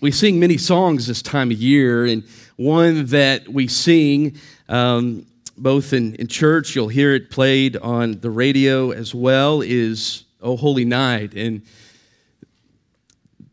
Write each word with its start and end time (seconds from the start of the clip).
we 0.00 0.10
sing 0.10 0.38
many 0.38 0.56
songs 0.56 1.06
this 1.06 1.22
time 1.22 1.50
of 1.50 1.58
year, 1.58 2.06
and 2.06 2.22
one 2.56 3.06
that 3.06 3.48
we 3.48 3.66
sing 3.66 4.36
um, 4.68 5.26
both 5.56 5.92
in, 5.92 6.14
in 6.16 6.28
church, 6.28 6.74
you'll 6.74 6.88
hear 6.88 7.14
it 7.14 7.30
played 7.30 7.76
on 7.76 8.20
the 8.20 8.30
radio 8.30 8.90
as 8.90 9.14
well, 9.14 9.60
is 9.60 10.24
O 10.40 10.56
Holy 10.56 10.84
Night. 10.84 11.34
And 11.34 11.62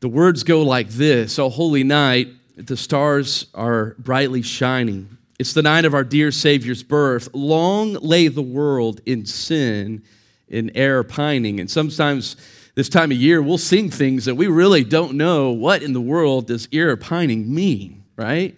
the 0.02 0.08
words 0.10 0.44
go 0.44 0.62
like 0.62 0.90
this 0.90 1.40
O 1.40 1.50
Holy 1.50 1.84
Night, 1.84 2.28
the 2.56 2.78
stars 2.78 3.48
are 3.54 3.96
brightly 3.98 4.42
shining. 4.42 5.18
It's 5.40 5.54
the 5.54 5.64
night 5.64 5.84
of 5.84 5.94
our 5.94 6.04
dear 6.04 6.32
Savior's 6.32 6.84
birth. 6.84 7.28
Long 7.34 7.94
lay 7.96 8.28
the 8.28 8.42
world 8.42 9.02
in 9.06 9.26
sin, 9.26 10.04
in 10.48 10.72
error 10.76 11.04
pining. 11.04 11.60
And 11.60 11.70
sometimes 11.70 12.38
this 12.76 12.90
time 12.90 13.12
of 13.12 13.18
year, 13.18 13.42
we'll 13.42 13.58
sing 13.58 13.90
things 13.90 14.26
that 14.26 14.36
we 14.36 14.48
really 14.48 14.84
don't 14.84 15.16
know 15.16 15.52
what 15.52 15.82
in 15.82 15.94
the 15.94 16.02
world 16.02 16.48
does 16.48 16.68
error 16.72 16.98
pining 16.98 17.54
mean, 17.54 18.04
right? 18.18 18.56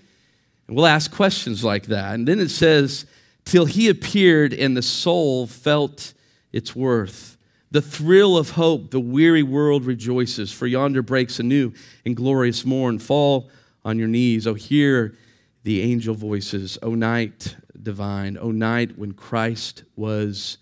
And 0.67 0.75
we'll 0.75 0.88
ask 0.88 1.12
questions 1.12 1.63
like 1.63 1.85
that. 1.85 2.16
And 2.16 2.27
then 2.27 2.39
it 2.39 2.49
says, 2.49 3.05
till 3.45 3.66
he 3.66 3.88
appeared 3.89 4.53
and 4.53 4.75
the 4.75 4.81
soul 4.81 5.48
felt 5.48 6.13
its 6.52 6.75
worth. 6.75 7.38
The 7.70 7.81
thrill 7.81 8.38
of 8.38 8.52
hope, 8.52 8.91
the 8.91 8.99
weary 8.99 9.44
world 9.44 9.85
rejoices, 9.85 10.52
for 10.52 10.67
yonder 10.67 11.02
breaks 11.02 11.39
a 11.39 11.44
new 11.44 11.73
and 12.05 12.16
glorious 12.16 12.66
morn. 12.66 12.97
Fall 12.97 13.49
on 13.86 13.99
your 13.99 14.08
knees, 14.08 14.47
oh, 14.47 14.53
hear 14.53 15.16
the 15.63 15.81
angel 15.81 16.16
voices, 16.16 16.77
O 16.81 16.95
night 16.95 17.55
divine, 17.84 18.38
O 18.38 18.52
night 18.52 18.97
when 18.97 19.13
Christ 19.13 19.84
was 19.95 20.58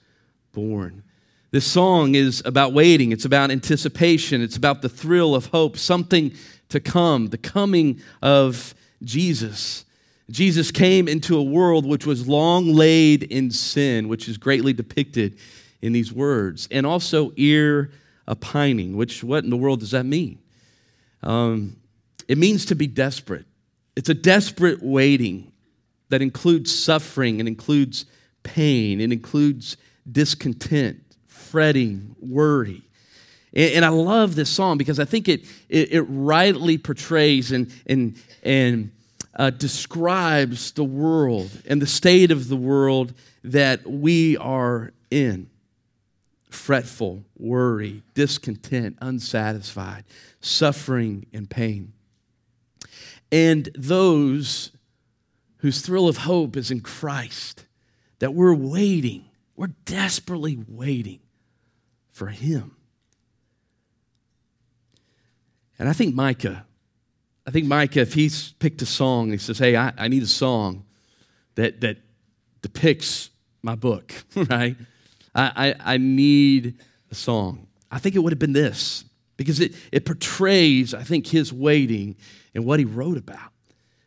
born. 0.52 1.04
This 1.56 1.66
song 1.66 2.16
is 2.16 2.42
about 2.44 2.74
waiting, 2.74 3.14
it's 3.14 3.24
about 3.24 3.50
anticipation, 3.50 4.42
it's 4.42 4.58
about 4.58 4.82
the 4.82 4.90
thrill 4.90 5.34
of 5.34 5.46
hope, 5.46 5.78
something 5.78 6.34
to 6.68 6.82
come, 6.82 7.28
the 7.28 7.38
coming 7.38 8.02
of 8.22 8.76
Jesus. 9.04 9.86
Jesus 10.30 10.70
came 10.70 11.08
into 11.08 11.38
a 11.38 11.42
world 11.42 11.86
which 11.86 12.06
was 12.06 12.28
long 12.28 12.74
laid 12.74 13.24
in 13.24 13.52
sin, 13.52 14.10
which 14.10 14.28
is 14.28 14.36
greatly 14.36 14.74
depicted 14.74 15.38
in 15.82 15.94
these 15.94 16.12
words, 16.12 16.68
and 16.72 16.86
also 16.86 17.32
ear 17.38 17.90
a 18.28 18.36
pining, 18.36 18.98
which 18.98 19.24
what 19.24 19.46
in 19.46 19.50
the 19.50 19.56
world 19.56 19.80
does 19.80 19.92
that 19.92 20.06
mean? 20.06 20.40
Um, 21.24 21.78
it 22.28 22.38
means 22.38 22.66
to 22.66 22.76
be 22.76 22.88
desperate. 22.88 23.46
It's 23.96 24.10
a 24.10 24.14
desperate 24.14 24.84
waiting 24.84 25.54
that 26.10 26.22
includes 26.22 26.78
suffering 26.78 27.40
and 27.40 27.48
includes 27.48 28.04
pain, 28.44 29.00
it 29.00 29.14
includes 29.14 29.78
discontent, 30.12 31.05
fretting, 31.56 32.18
worry. 32.20 32.82
And, 33.54 33.86
I 33.86 33.88
love 33.88 34.36
this 34.36 34.50
song 34.50 34.78
because 34.78 35.00
I 35.00 35.06
think 35.06 35.30
it, 35.30 35.46
it, 35.70 35.94
it 35.94 36.02
rightly 36.02 36.78
portrays 36.78 37.54
and, 37.54 37.72
and, 37.88 38.18
and 38.44 38.92
uh, 39.38 39.52
describes 39.52 40.74
the 40.74 40.84
world 40.84 41.50
and 41.66 41.82
the 41.82 41.88
state 41.88 42.30
of 42.30 42.50
the 42.50 42.58
world 42.58 43.14
that 43.46 43.90
we 43.90 44.36
are 44.36 44.92
in 45.10 45.50
fretful, 46.50 47.24
worry, 47.38 48.04
discontent, 48.16 48.98
unsatisfied, 49.00 50.04
suffering, 50.42 51.26
and 51.32 51.50
pain. 51.50 51.94
And 53.32 53.70
those 53.76 54.72
whose 55.60 55.80
thrill 55.80 56.10
of 56.10 56.18
hope 56.18 56.58
is 56.58 56.70
in 56.70 56.82
Christ, 56.82 57.64
that 58.20 58.34
we're 58.34 58.54
waiting, 58.54 59.24
we're 59.56 59.72
desperately 59.86 60.60
waiting 60.68 61.22
for 62.16 62.28
Him. 62.28 62.76
And 65.78 65.90
I 65.90 65.94
think 65.94 66.16
Micah 66.16 66.66
I 67.48 67.52
think 67.52 67.68
Micah, 67.68 68.02
if 68.02 68.14
he's 68.14 68.54
picked 68.54 68.82
a 68.82 68.86
song, 68.86 69.32
he 69.32 69.38
says, 69.38 69.60
Hey, 69.60 69.76
I, 69.76 69.94
I 69.98 70.08
need 70.08 70.24
a 70.24 70.28
song 70.28 70.84
that, 71.56 71.82
that 71.82 71.98
depicts 72.62 73.30
my 73.62 73.76
book, 73.76 74.14
right? 74.36 74.76
I, 75.34 75.76
I, 75.84 75.94
I 75.94 75.98
need 75.98 76.76
a 77.12 77.16
song. 77.16 77.68
I 77.92 78.00
think 78.00 78.16
it 78.16 78.20
would 78.20 78.32
have 78.32 78.40
been 78.40 78.54
this 78.54 79.06
because 79.38 79.60
it, 79.60 79.76
it 79.92 80.06
portrays, 80.06 80.94
I 80.94 81.04
think, 81.04 81.28
his 81.28 81.54
waiting 81.54 82.16
and 82.56 82.66
what 82.66 82.80
he 82.80 82.86
wrote 82.86 83.18
about. 83.18 83.52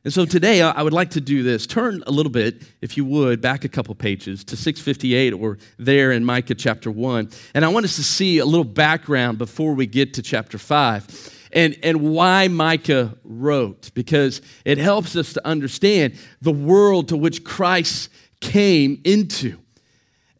And 0.09 0.15
so 0.15 0.25
today 0.25 0.63
I 0.63 0.81
would 0.81 0.95
like 0.95 1.11
to 1.11 1.21
do 1.21 1.43
this. 1.43 1.67
Turn 1.67 2.03
a 2.07 2.11
little 2.11 2.33
bit, 2.33 2.63
if 2.81 2.97
you 2.97 3.05
would, 3.05 3.43
back 3.43 3.67
a 3.67 3.69
couple 3.69 3.95
pages 3.95 4.43
to 4.45 4.57
658 4.57 5.35
or 5.35 5.59
there 5.77 6.13
in 6.13 6.25
Micah 6.25 6.55
chapter 6.55 6.91
1. 6.91 7.29
And 7.53 7.63
I 7.63 7.69
want 7.69 7.85
us 7.85 7.97
to 7.97 8.03
see 8.03 8.39
a 8.39 8.47
little 8.47 8.65
background 8.65 9.37
before 9.37 9.75
we 9.75 9.85
get 9.85 10.15
to 10.15 10.23
chapter 10.23 10.57
5 10.57 11.51
and, 11.53 11.77
and 11.83 12.01
why 12.01 12.49
Micah 12.49 13.19
wrote, 13.23 13.91
because 13.93 14.41
it 14.65 14.79
helps 14.79 15.15
us 15.15 15.35
to 15.35 15.47
understand 15.47 16.15
the 16.41 16.53
world 16.53 17.09
to 17.09 17.17
which 17.19 17.45
Christ 17.45 18.09
came 18.41 19.03
into. 19.05 19.59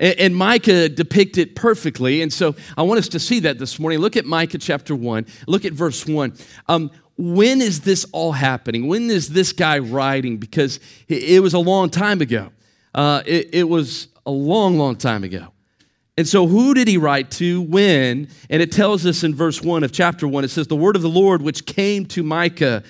And, 0.01 0.35
Micah 0.35 0.89
depicts 0.89 1.37
it 1.37 1.57
perfectly. 1.57 2.23
And 2.23 2.33
so 2.33 2.55
I 2.77 2.83
want 2.83 3.01
us 3.01 3.09
to 3.09 3.19
see 3.19 3.41
that 3.41 3.59
this 3.59 3.79
morning. 3.79 3.99
Look 3.99 4.17
at 4.17 4.25
Micah 4.25 4.57
chapter 4.57 4.97
1, 4.97 5.27
look 5.47 5.67
at 5.67 5.75
verse 5.75 6.07
1. 6.07 6.33
Um, 6.69 6.91
when 7.19 7.61
is 7.61 7.81
this 7.81 8.07
all 8.13 8.33
happening? 8.33 8.87
When 8.87 9.11
is 9.11 9.29
this 9.29 9.53
guy 9.53 9.79
writing? 9.81 10.39
Because 10.39 10.79
it, 11.09 11.43
was 11.43 11.53
a 11.53 11.59
long 11.59 11.91
time 11.91 12.21
ago. 12.21 12.51
Uh, 12.95 13.23
it, 13.27 13.49
it 13.53 13.69
was 13.69 14.07
a 14.25 14.31
long, 14.31 14.79
long 14.79 14.95
time 14.95 15.25
ago. 15.25 15.49
And 16.17 16.27
so, 16.27 16.47
who 16.47 16.75
did 16.75 16.89
he 16.89 16.97
write 16.97 17.31
to 17.33 17.63
when? 17.63 18.29
And 18.51 18.63
it 18.63 18.73
tells 18.73 19.05
us 19.07 19.23
in 19.23 19.35
verse 19.35 19.63
1 19.63 19.85
of 19.85 19.93
chapter 19.93 20.27
1 20.27 20.45
it 20.45 20.49
says, 20.49 20.67
The 20.67 20.77
word 20.77 20.97
of 20.97 21.03
the 21.03 21.09
Lord 21.09 21.43
which 21.43 21.67
came 21.67 22.07
to 22.07 22.23
Micah 22.23 22.83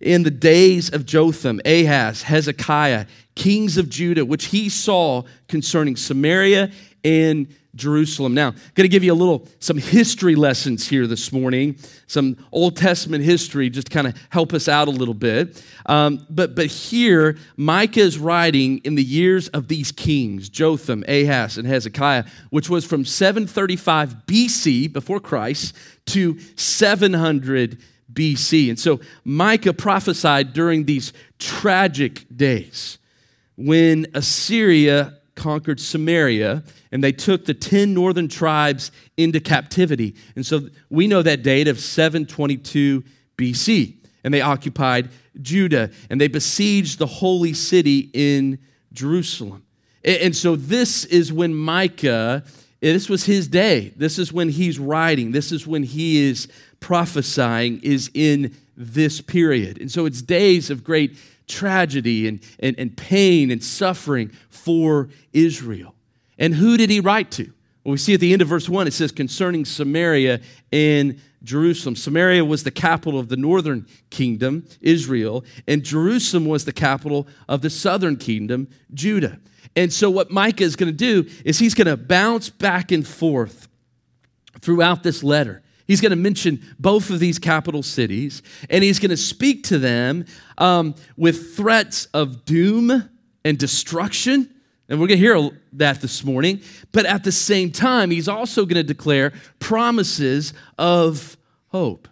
in 0.00 0.22
the 0.22 0.30
days 0.30 0.92
of 0.92 1.06
Jotham, 1.06 1.60
Ahaz, 1.64 2.22
Hezekiah, 2.22 3.06
kings 3.34 3.78
of 3.78 3.88
Judah, 3.88 4.24
which 4.24 4.46
he 4.46 4.68
saw 4.68 5.22
concerning 5.48 5.96
Samaria 5.96 6.70
and 7.04 7.46
Jerusalem. 7.74 8.34
Now, 8.34 8.48
I'm 8.48 8.54
going 8.74 8.84
to 8.84 8.88
give 8.88 9.04
you 9.04 9.12
a 9.12 9.14
little, 9.14 9.48
some 9.58 9.78
history 9.78 10.34
lessons 10.36 10.88
here 10.88 11.06
this 11.06 11.32
morning, 11.32 11.76
some 12.06 12.36
Old 12.52 12.76
Testament 12.76 13.24
history, 13.24 13.68
just 13.68 13.90
kind 13.90 14.06
of 14.06 14.16
help 14.30 14.52
us 14.52 14.68
out 14.68 14.88
a 14.88 14.92
little 14.92 15.14
bit. 15.14 15.62
Um, 15.86 16.26
but, 16.30 16.54
but 16.54 16.66
here, 16.66 17.36
Micah 17.56 18.00
is 18.00 18.18
writing 18.18 18.78
in 18.78 18.94
the 18.94 19.02
years 19.02 19.48
of 19.48 19.68
these 19.68 19.92
kings, 19.92 20.48
Jotham, 20.48 21.04
Ahaz, 21.08 21.58
and 21.58 21.66
Hezekiah, 21.66 22.24
which 22.50 22.70
was 22.70 22.84
from 22.84 23.04
735 23.04 24.26
BC, 24.26 24.92
before 24.92 25.20
Christ, 25.20 25.74
to 26.06 26.38
700 26.56 27.78
BC. 28.12 28.68
And 28.68 28.78
so 28.78 29.00
Micah 29.24 29.72
prophesied 29.72 30.52
during 30.52 30.84
these 30.84 31.12
tragic 31.38 32.24
days 32.34 32.98
when 33.56 34.06
Assyria 34.14 35.18
conquered 35.34 35.80
Samaria 35.80 36.62
and 36.92 37.02
they 37.02 37.12
took 37.12 37.44
the 37.44 37.54
10 37.54 37.92
northern 37.92 38.28
tribes 38.28 38.90
into 39.16 39.40
captivity. 39.40 40.14
And 40.36 40.44
so 40.44 40.68
we 40.90 41.06
know 41.06 41.22
that 41.22 41.42
date 41.42 41.68
of 41.68 41.80
722 41.80 43.04
BC. 43.36 43.96
And 44.22 44.32
they 44.32 44.40
occupied 44.40 45.10
Judah 45.42 45.90
and 46.08 46.20
they 46.20 46.28
besieged 46.28 46.98
the 46.98 47.06
holy 47.06 47.52
city 47.52 48.10
in 48.12 48.58
Jerusalem. 48.92 49.64
And 50.04 50.36
so 50.36 50.56
this 50.56 51.04
is 51.06 51.32
when 51.32 51.54
Micah, 51.54 52.42
eh, 52.82 52.92
this 52.92 53.08
was 53.08 53.24
his 53.24 53.48
day. 53.48 53.92
This 53.96 54.18
is 54.18 54.32
when 54.32 54.50
he's 54.50 54.78
writing. 54.78 55.32
This 55.32 55.50
is 55.50 55.66
when 55.66 55.82
he 55.82 56.28
is 56.28 56.48
prophesying, 56.80 57.80
is 57.82 58.10
in 58.12 58.54
this 58.76 59.20
period. 59.20 59.80
And 59.80 59.90
so 59.90 60.04
it's 60.04 60.20
days 60.20 60.70
of 60.70 60.84
great 60.84 61.18
tragedy 61.46 62.28
and, 62.28 62.40
and, 62.58 62.78
and 62.78 62.96
pain 62.96 63.50
and 63.50 63.62
suffering 63.62 64.30
for 64.50 65.08
Israel. 65.32 65.94
And 66.38 66.54
who 66.54 66.76
did 66.76 66.90
he 66.90 67.00
write 67.00 67.30
to? 67.32 67.52
Well, 67.84 67.92
we 67.92 67.98
see 67.98 68.14
at 68.14 68.20
the 68.20 68.32
end 68.32 68.40
of 68.40 68.48
verse 68.48 68.68
1, 68.68 68.86
it 68.86 68.92
says, 68.92 69.12
concerning 69.12 69.64
Samaria 69.64 70.40
and 70.72 71.20
Jerusalem. 71.42 71.96
Samaria 71.96 72.44
was 72.44 72.64
the 72.64 72.70
capital 72.70 73.20
of 73.20 73.28
the 73.28 73.36
northern 73.36 73.86
kingdom, 74.08 74.66
Israel, 74.80 75.44
and 75.68 75.84
Jerusalem 75.84 76.46
was 76.46 76.64
the 76.64 76.72
capital 76.72 77.28
of 77.46 77.60
the 77.60 77.68
southern 77.68 78.16
kingdom, 78.16 78.68
Judah. 78.94 79.38
And 79.76 79.92
so, 79.92 80.08
what 80.08 80.30
Micah 80.30 80.64
is 80.64 80.76
going 80.76 80.90
to 80.90 80.96
do 80.96 81.28
is 81.44 81.58
he's 81.58 81.74
going 81.74 81.88
to 81.88 81.96
bounce 81.96 82.48
back 82.48 82.90
and 82.90 83.06
forth 83.06 83.68
throughout 84.60 85.02
this 85.02 85.22
letter. 85.22 85.62
He's 85.86 86.00
going 86.00 86.10
to 86.10 86.16
mention 86.16 86.62
both 86.78 87.10
of 87.10 87.20
these 87.20 87.38
capital 87.38 87.82
cities, 87.82 88.42
and 88.70 88.82
he's 88.82 88.98
going 88.98 89.10
to 89.10 89.16
speak 89.16 89.64
to 89.64 89.78
them 89.78 90.24
um, 90.58 90.94
with 91.16 91.54
threats 91.56 92.06
of 92.14 92.44
doom 92.44 93.10
and 93.44 93.58
destruction 93.58 94.48
and 94.88 95.00
we're 95.00 95.06
going 95.06 95.20
to 95.20 95.26
hear 95.26 95.50
that 95.74 96.00
this 96.02 96.24
morning. 96.24 96.60
But 96.92 97.06
at 97.06 97.24
the 97.24 97.32
same 97.32 97.72
time, 97.72 98.10
he's 98.10 98.28
also 98.28 98.66
going 98.66 98.76
to 98.76 98.82
declare 98.82 99.32
promises 99.58 100.52
of 100.78 101.36
hope 101.68 102.06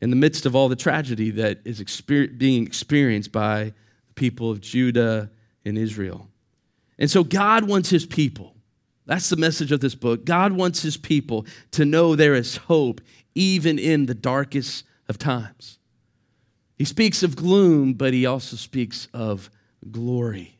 in 0.00 0.10
the 0.10 0.16
midst 0.16 0.46
of 0.46 0.54
all 0.54 0.68
the 0.68 0.76
tragedy 0.76 1.30
that 1.30 1.60
is 1.64 1.80
exper- 1.80 2.36
being 2.38 2.64
experienced 2.64 3.32
by 3.32 3.72
the 4.06 4.14
people 4.14 4.50
of 4.50 4.60
Judah 4.60 5.30
and 5.64 5.76
Israel. 5.76 6.28
And 6.98 7.10
so 7.10 7.24
God 7.24 7.68
wants 7.68 7.90
his 7.90 8.06
people. 8.06 8.54
That's 9.06 9.28
the 9.28 9.36
message 9.36 9.72
of 9.72 9.80
this 9.80 9.94
book. 9.94 10.24
God 10.24 10.52
wants 10.52 10.82
his 10.82 10.96
people 10.96 11.46
to 11.70 11.84
know 11.84 12.14
there 12.14 12.34
is 12.34 12.56
hope 12.56 13.00
even 13.34 13.78
in 13.78 14.06
the 14.06 14.14
darkest 14.14 14.84
of 15.08 15.16
times. 15.16 15.78
He 16.76 16.84
speaks 16.84 17.22
of 17.22 17.36
gloom, 17.36 17.94
but 17.94 18.12
he 18.12 18.26
also 18.26 18.56
speaks 18.56 19.08
of 19.14 19.50
glory. 19.90 20.58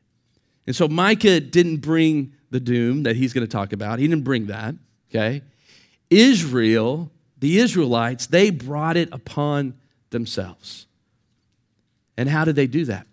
And 0.67 0.75
so 0.75 0.89
Micah 0.89 1.41
didn't 1.41 1.79
bring 1.79 2.33
the 2.51 2.61
doom 2.61 3.03
that 3.03 3.17
he's 3.17 3.33
going 3.33 3.47
to 3.47 3.51
talk 3.51 3.73
about. 3.73 3.99
He 3.99 4.07
didn't 4.07 4.25
bring 4.25 4.47
that, 4.47 4.75
okay? 5.11 5.43
Israel, 6.09 7.11
the 7.39 7.59
Israelites, 7.59 8.27
they 8.27 8.51
brought 8.51 8.97
it 8.97 9.09
upon 9.13 9.75
themselves. 10.11 10.87
And 12.17 12.29
how 12.29 12.45
did 12.45 12.57
they 12.57 12.67
do 12.67 12.85
that? 12.87 13.07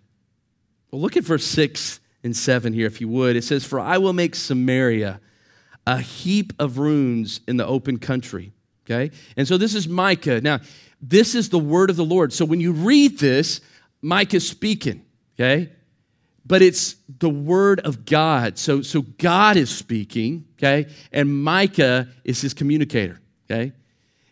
Well, 0.91 1.01
look 1.01 1.17
at 1.17 1.23
verse 1.23 1.45
6 1.45 1.99
and 2.23 2.35
7 2.35 2.73
here, 2.73 2.87
if 2.87 3.01
you 3.01 3.07
would. 3.09 3.35
It 3.35 3.43
says, 3.43 3.65
For 3.65 3.79
I 3.79 3.97
will 3.97 4.13
make 4.13 4.35
Samaria 4.35 5.19
a 5.85 5.99
heap 5.99 6.53
of 6.59 6.77
ruins 6.77 7.41
in 7.47 7.57
the 7.57 7.65
open 7.65 7.99
country. 7.99 8.53
Okay? 8.85 9.11
And 9.37 9.47
so 9.47 9.57
this 9.57 9.75
is 9.75 9.87
Micah. 9.87 10.41
Now, 10.41 10.59
this 11.01 11.35
is 11.35 11.49
the 11.49 11.59
word 11.59 11.89
of 11.89 11.97
the 11.97 12.05
Lord. 12.05 12.31
So 12.31 12.45
when 12.45 12.61
you 12.61 12.71
read 12.71 13.19
this, 13.19 13.59
Micah's 14.01 14.47
speaking, 14.47 15.05
okay? 15.35 15.69
But 16.45 16.61
it's 16.61 16.95
the 17.19 17.29
word 17.29 17.79
of 17.81 18.05
God. 18.05 18.57
So, 18.57 18.81
so 18.81 19.01
God 19.01 19.57
is 19.57 19.69
speaking, 19.69 20.45
okay? 20.57 20.89
And 21.11 21.43
Micah 21.43 22.07
is 22.23 22.41
his 22.41 22.53
communicator, 22.53 23.19
okay? 23.49 23.73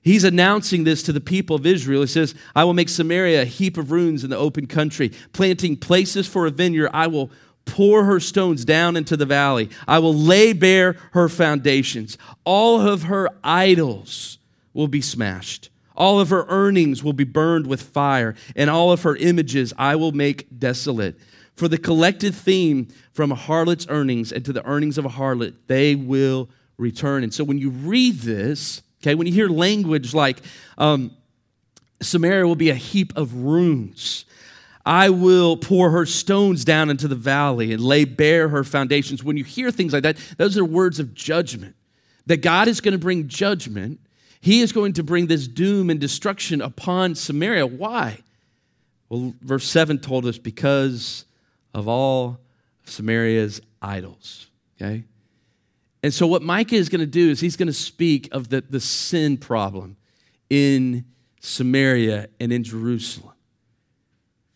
He's 0.02 0.24
announcing 0.24 0.84
this 0.84 1.04
to 1.04 1.14
the 1.14 1.22
people 1.22 1.56
of 1.56 1.66
Israel. 1.66 2.02
He 2.02 2.08
says, 2.08 2.36
I 2.56 2.64
will 2.64 2.74
make 2.74 2.90
Samaria 2.90 3.44
a 3.44 3.46
heap 3.46 3.78
of 3.78 3.92
ruins 3.92 4.24
in 4.24 4.30
the 4.30 4.38
open 4.38 4.66
country, 4.66 5.12
planting 5.32 5.78
places 5.78 6.28
for 6.28 6.48
a 6.48 6.52
vineyard. 6.52 6.90
I 6.94 7.08
will 7.08 7.32
pour 7.66 8.06
her 8.06 8.20
stones 8.20 8.66
down 8.66 8.98
into 8.98 9.16
the 9.16 9.26
valley. 9.26 9.70
I 9.88 10.00
will 10.00 10.14
lay 10.14 10.54
bare 10.54 10.98
her 11.12 11.30
foundations. 11.30 12.18
All 12.44 12.82
of 12.82 13.04
her 13.04 13.30
idols 13.44 14.38
will 14.74 14.88
be 14.88 15.02
smashed. 15.02 15.70
All 15.96 16.20
of 16.20 16.30
her 16.30 16.46
earnings 16.48 17.04
will 17.04 17.14
be 17.14 17.24
burned 17.24 17.68
with 17.68 17.82
fire, 17.82 18.36
and 18.56 18.70
all 18.70 18.92
of 18.92 19.04
her 19.04 19.16
images 19.16 19.74
I 19.78 19.96
will 19.96 20.12
make 20.12 20.48
desolate. 20.58 21.16
For 21.56 21.68
the 21.68 21.78
collected 21.78 22.34
theme 22.34 22.88
from 23.14 23.32
a 23.32 23.36
harlot's 23.36 23.86
earnings 23.90 24.32
and 24.32 24.44
to 24.46 24.54
the 24.54 24.66
earnings 24.66 24.98
of 24.98 25.06
a 25.06 25.10
harlot, 25.10 25.54
they 25.68 25.96
will 25.96 26.50
return. 26.78 27.24
And 27.24 27.34
so 27.34 27.44
when 27.44 27.58
you 27.58 27.70
read 27.70 28.20
this, 28.20 28.82
okay, 29.02 29.16
when 29.16 29.28
you 29.28 29.34
hear 29.34 29.48
language 29.48 30.14
like 30.14 30.42
um, 30.78 31.16
Samaria 32.02 32.48
will 32.48 32.56
be 32.56 32.70
a 32.70 32.76
heap 32.76 33.16
of 33.16 33.36
ruins, 33.36 34.26
I 34.86 35.10
will 35.10 35.58
pour 35.58 35.92
her 35.92 36.06
stones 36.06 36.66
down 36.66 36.90
into 36.90 37.08
the 37.08 37.16
valley 37.16 37.72
and 37.72 37.84
lay 37.84 38.06
bare 38.06 38.50
her 38.50 38.64
foundations. 38.64 39.24
When 39.24 39.38
you 39.38 39.44
hear 39.44 39.72
things 39.72 39.94
like 39.94 40.04
that, 40.04 40.18
those 40.38 40.58
are 40.58 40.66
words 40.66 41.00
of 41.00 41.14
judgment. 41.14 41.76
That 42.26 42.38
God 42.38 42.68
is 42.68 42.82
going 42.82 42.94
to 42.94 42.98
bring 42.98 43.28
judgment 43.28 44.00
he 44.42 44.62
is 44.62 44.72
going 44.72 44.94
to 44.94 45.04
bring 45.04 45.28
this 45.28 45.48
doom 45.48 45.92
and 45.92 46.00
destruction 46.00 46.62
upon 46.62 47.14
Samaria. 47.14 47.68
Why? 47.68 48.18
Well, 49.08 49.36
verse 49.40 49.66
7 49.66 50.00
told 50.00 50.26
us 50.26 50.40
because 50.40 51.26
of 51.76 51.88
all 51.88 52.40
Samaria's 52.84 53.62
idols. 53.82 54.48
Okay? 54.76 55.04
And 56.02 56.12
so, 56.12 56.26
what 56.26 56.42
Micah 56.42 56.76
is 56.76 56.90
going 56.90 57.02
to 57.02 57.06
do 57.06 57.30
is 57.30 57.40
he's 57.40 57.56
going 57.56 57.68
to 57.68 57.74
speak 57.74 58.30
of 58.32 58.50
the, 58.50 58.62
the 58.62 58.80
sin 58.80 59.38
problem 59.38 59.96
in 60.50 61.06
Samaria 61.40 62.28
and 62.40 62.52
in 62.52 62.64
Jerusalem. 62.64 63.31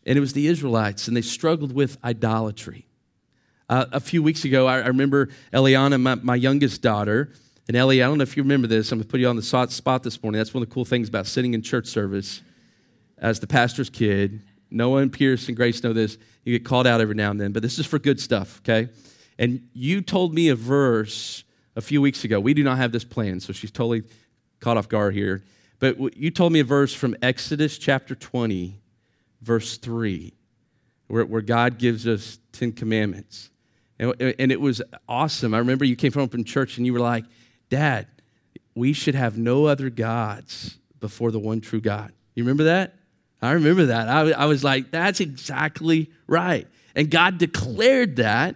And 0.05 0.17
it 0.17 0.21
was 0.21 0.33
the 0.33 0.47
Israelites, 0.47 1.07
and 1.07 1.17
they 1.17 1.21
struggled 1.21 1.73
with 1.73 1.97
idolatry. 2.03 2.85
Uh, 3.67 3.85
a 3.91 3.99
few 3.99 4.21
weeks 4.21 4.45
ago, 4.45 4.67
I, 4.67 4.75
I 4.75 4.87
remember 4.87 5.29
Eliana, 5.51 5.99
my, 5.99 6.15
my 6.15 6.35
youngest 6.35 6.81
daughter, 6.81 7.31
and 7.67 7.75
Ellie, 7.75 8.03
I 8.03 8.07
don't 8.07 8.19
know 8.19 8.23
if 8.23 8.37
you 8.37 8.43
remember 8.43 8.67
this. 8.67 8.91
I'm 8.91 8.99
going 8.99 9.07
to 9.07 9.11
put 9.11 9.19
you 9.19 9.27
on 9.27 9.35
the 9.35 9.41
spot 9.41 10.03
this 10.03 10.21
morning. 10.21 10.37
That's 10.37 10.53
one 10.53 10.61
of 10.61 10.69
the 10.69 10.73
cool 10.73 10.85
things 10.85 11.09
about 11.09 11.25
sitting 11.25 11.55
in 11.55 11.63
church 11.63 11.87
service 11.87 12.41
as 13.17 13.39
the 13.39 13.47
pastor's 13.47 13.89
kid. 13.89 14.41
Noah 14.69 15.01
and 15.01 15.11
Pierce 15.11 15.47
and 15.47 15.57
Grace 15.57 15.83
know 15.83 15.93
this. 15.93 16.17
You 16.43 16.57
get 16.57 16.65
called 16.65 16.85
out 16.85 17.01
every 17.01 17.15
now 17.15 17.31
and 17.31 17.41
then, 17.41 17.53
but 17.53 17.63
this 17.63 17.79
is 17.79 17.87
for 17.87 17.97
good 17.97 18.19
stuff, 18.19 18.59
okay? 18.59 18.89
And 19.39 19.67
you 19.73 20.01
told 20.01 20.33
me 20.33 20.49
a 20.49 20.55
verse 20.55 21.43
a 21.75 21.81
few 21.81 22.01
weeks 22.01 22.23
ago. 22.23 22.39
We 22.39 22.53
do 22.53 22.63
not 22.63 22.77
have 22.77 22.91
this 22.91 23.03
plan, 23.03 23.39
so 23.39 23.51
she's 23.51 23.71
totally 23.71 24.03
caught 24.59 24.77
off 24.77 24.87
guard 24.87 25.15
here. 25.15 25.43
But 25.79 26.15
you 26.15 26.29
told 26.29 26.53
me 26.53 26.59
a 26.59 26.63
verse 26.63 26.93
from 26.93 27.15
Exodus 27.21 27.77
chapter 27.77 28.15
20, 28.15 28.79
verse 29.41 29.77
3, 29.77 30.33
where, 31.07 31.25
where 31.25 31.41
God 31.41 31.77
gives 31.77 32.07
us 32.07 32.39
10 32.53 32.73
commandments. 32.73 33.49
And, 33.99 34.13
and 34.19 34.51
it 34.51 34.59
was 34.59 34.81
awesome. 35.07 35.53
I 35.53 35.59
remember 35.59 35.85
you 35.85 35.95
came 35.95 36.11
home 36.11 36.29
from 36.29 36.43
church 36.43 36.77
and 36.77 36.85
you 36.85 36.93
were 36.93 36.99
like, 36.99 37.25
Dad, 37.69 38.07
we 38.75 38.93
should 38.93 39.15
have 39.15 39.37
no 39.37 39.65
other 39.65 39.89
gods 39.89 40.77
before 40.99 41.31
the 41.31 41.39
one 41.39 41.61
true 41.61 41.81
God. 41.81 42.11
You 42.35 42.43
remember 42.43 42.65
that? 42.65 42.95
I 43.41 43.51
remember 43.51 43.85
that. 43.87 44.09
I, 44.09 44.31
I 44.31 44.45
was 44.45 44.63
like, 44.63 44.91
that's 44.91 45.19
exactly 45.19 46.09
right. 46.27 46.67
And 46.95 47.09
God 47.09 47.37
declared 47.37 48.17
that 48.17 48.55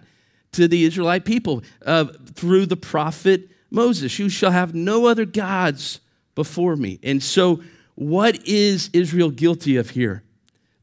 to 0.52 0.66
the 0.66 0.84
Israelite 0.84 1.24
people 1.24 1.62
uh, 1.86 2.06
through 2.34 2.66
the 2.66 2.76
prophet 2.76 3.48
Moses. 3.70 4.18
You 4.18 4.28
shall 4.28 4.50
have 4.50 4.74
no 4.74 5.06
other 5.06 5.24
gods 5.24 6.00
before 6.34 6.76
me. 6.76 6.98
And 7.02 7.22
so, 7.22 7.62
what 7.94 8.46
is 8.46 8.90
Israel 8.92 9.30
guilty 9.30 9.76
of 9.76 9.90
here? 9.90 10.22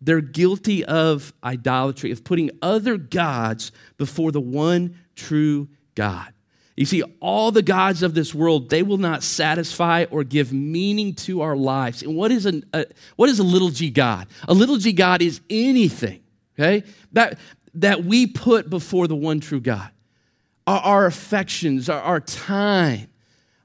They're 0.02 0.22
guilty 0.22 0.86
of 0.86 1.34
idolatry, 1.44 2.12
of 2.12 2.24
putting 2.24 2.52
other 2.62 2.98
gods 2.98 3.72
before 3.98 4.32
the 4.32 4.42
one 4.42 4.98
true 5.16 5.70
God. 5.96 6.34
You 6.76 6.86
see, 6.86 7.02
all 7.20 7.52
the 7.52 7.64
gods 7.64 8.04
of 8.04 8.14
this 8.14 8.36
world, 8.36 8.70
they 8.70 8.84
will 8.84 9.00
not 9.00 9.24
satisfy 9.24 10.06
or 10.12 10.24
give 10.24 10.54
meaning 10.54 11.16
to 11.16 11.42
our 11.42 11.56
lives. 11.56 12.04
And 12.04 12.16
what 12.16 12.32
is, 12.32 12.46
a, 12.46 12.86
what 13.16 13.30
is 13.30 13.40
a 13.40 13.44
little 13.44 13.70
g 13.70 13.90
God? 13.90 14.28
A 14.48 14.54
little 14.54 14.78
g 14.78 14.94
God 14.94 15.24
is 15.24 15.42
anything, 15.50 16.22
okay, 16.54 16.84
that, 17.14 17.40
that 17.74 18.04
we 18.04 18.28
put 18.28 18.70
before 18.70 19.08
the 19.08 19.16
one 19.16 19.40
true 19.40 19.60
God. 19.60 19.90
Our, 20.68 20.80
our 20.80 21.06
affections, 21.08 21.90
our, 21.90 22.00
our 22.00 22.20
time, 22.20 23.08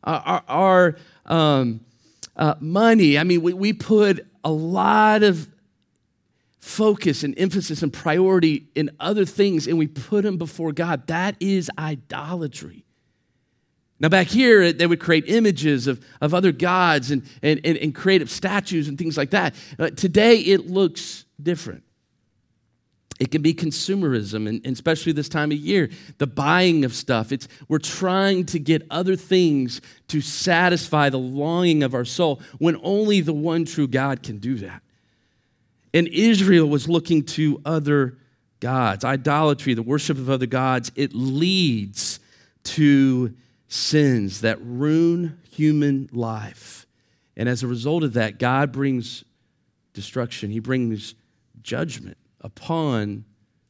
our, 0.03 0.43
our 0.49 0.97
um, 1.27 1.81
uh, 2.35 2.55
money. 2.61 3.19
I 3.19 3.25
mean, 3.25 3.43
we, 3.43 3.53
we 3.53 3.75
put 3.75 4.27
a 4.43 4.51
lot 4.51 5.23
of 5.23 5.49
focus 6.63 7.25
and 7.25 7.35
emphasis 7.39 7.83
and 7.83 7.93
priority 7.93 8.69
in 8.77 8.89
other 9.01 9.25
things 9.25 9.67
and 9.67 9.77
we 9.77 9.89
put 9.89 10.23
them 10.23 10.37
before 10.39 10.73
God. 10.73 11.09
That 11.09 11.37
is 11.41 11.69
idolatry. 11.77 12.85
Now, 13.99 14.09
back 14.09 14.29
here, 14.29 14.73
they 14.73 14.87
would 14.87 15.01
create 15.01 15.25
images 15.27 15.87
of, 15.87 16.05
of 16.21 16.35
other 16.35 16.51
gods 16.53 17.11
and, 17.11 17.25
and, 17.43 17.61
and, 17.65 17.77
and 17.77 17.95
creative 17.95 18.31
statues 18.31 18.89
and 18.89 18.97
things 18.97 19.17
like 19.17 19.31
that. 19.31 19.55
Uh, 19.79 19.91
today, 19.91 20.39
it 20.39 20.69
looks 20.69 21.25
different. 21.41 21.83
It 23.21 23.31
can 23.31 23.43
be 23.43 23.55
consumerism, 23.55 24.49
and, 24.49 24.61
and, 24.65 24.73
especially 24.73 25.13
this 25.13 25.29
time 25.29 25.53
of 25.53 25.59
year, 25.59 25.91
the 26.19 26.27
buying 26.27 26.85
of 26.85 26.95
stuff. 26.95 27.31
It's, 27.31 27.47
we're 27.69 27.79
trying 27.79 28.47
to 28.47 28.59
get 28.59 28.85
other 28.91 29.15
things 29.15 29.81
to 30.09 30.21
satisfy 30.21 31.09
the 31.09 31.19
longing 31.19 31.85
of 31.85 31.95
our 31.95 32.05
soul 32.05 32.41
when 32.59 32.81
only 32.83 33.21
the 33.21 33.33
one 33.33 33.65
true 33.65 33.87
God 33.87 34.25
can 34.25 34.39
do 34.39 34.57
that. 34.57 34.82
And 35.95 36.09
Israel 36.09 36.69
was 36.69 36.89
looking 36.89 37.25
to 37.25 37.61
other 37.65 38.19
gods. 38.61 39.05
Idolatry, 39.05 39.75
the 39.75 39.83
worship 39.83 40.19
of 40.19 40.31
other 40.31 40.47
gods, 40.47 40.91
it 40.95 41.13
leads 41.15 42.21
to 42.65 43.35
sins 43.69 44.43
that 44.43 44.59
ruin 44.63 45.39
human 45.51 46.09
life. 46.13 46.87
And 47.37 47.49
as 47.49 47.63
a 47.63 47.67
result 47.67 48.05
of 48.05 48.15
that, 48.15 48.39
God 48.39 48.73
brings 48.73 49.25
destruction, 49.93 50.51
He 50.51 50.61
brings 50.61 51.15
judgment 51.63 52.17
upon 52.41 53.25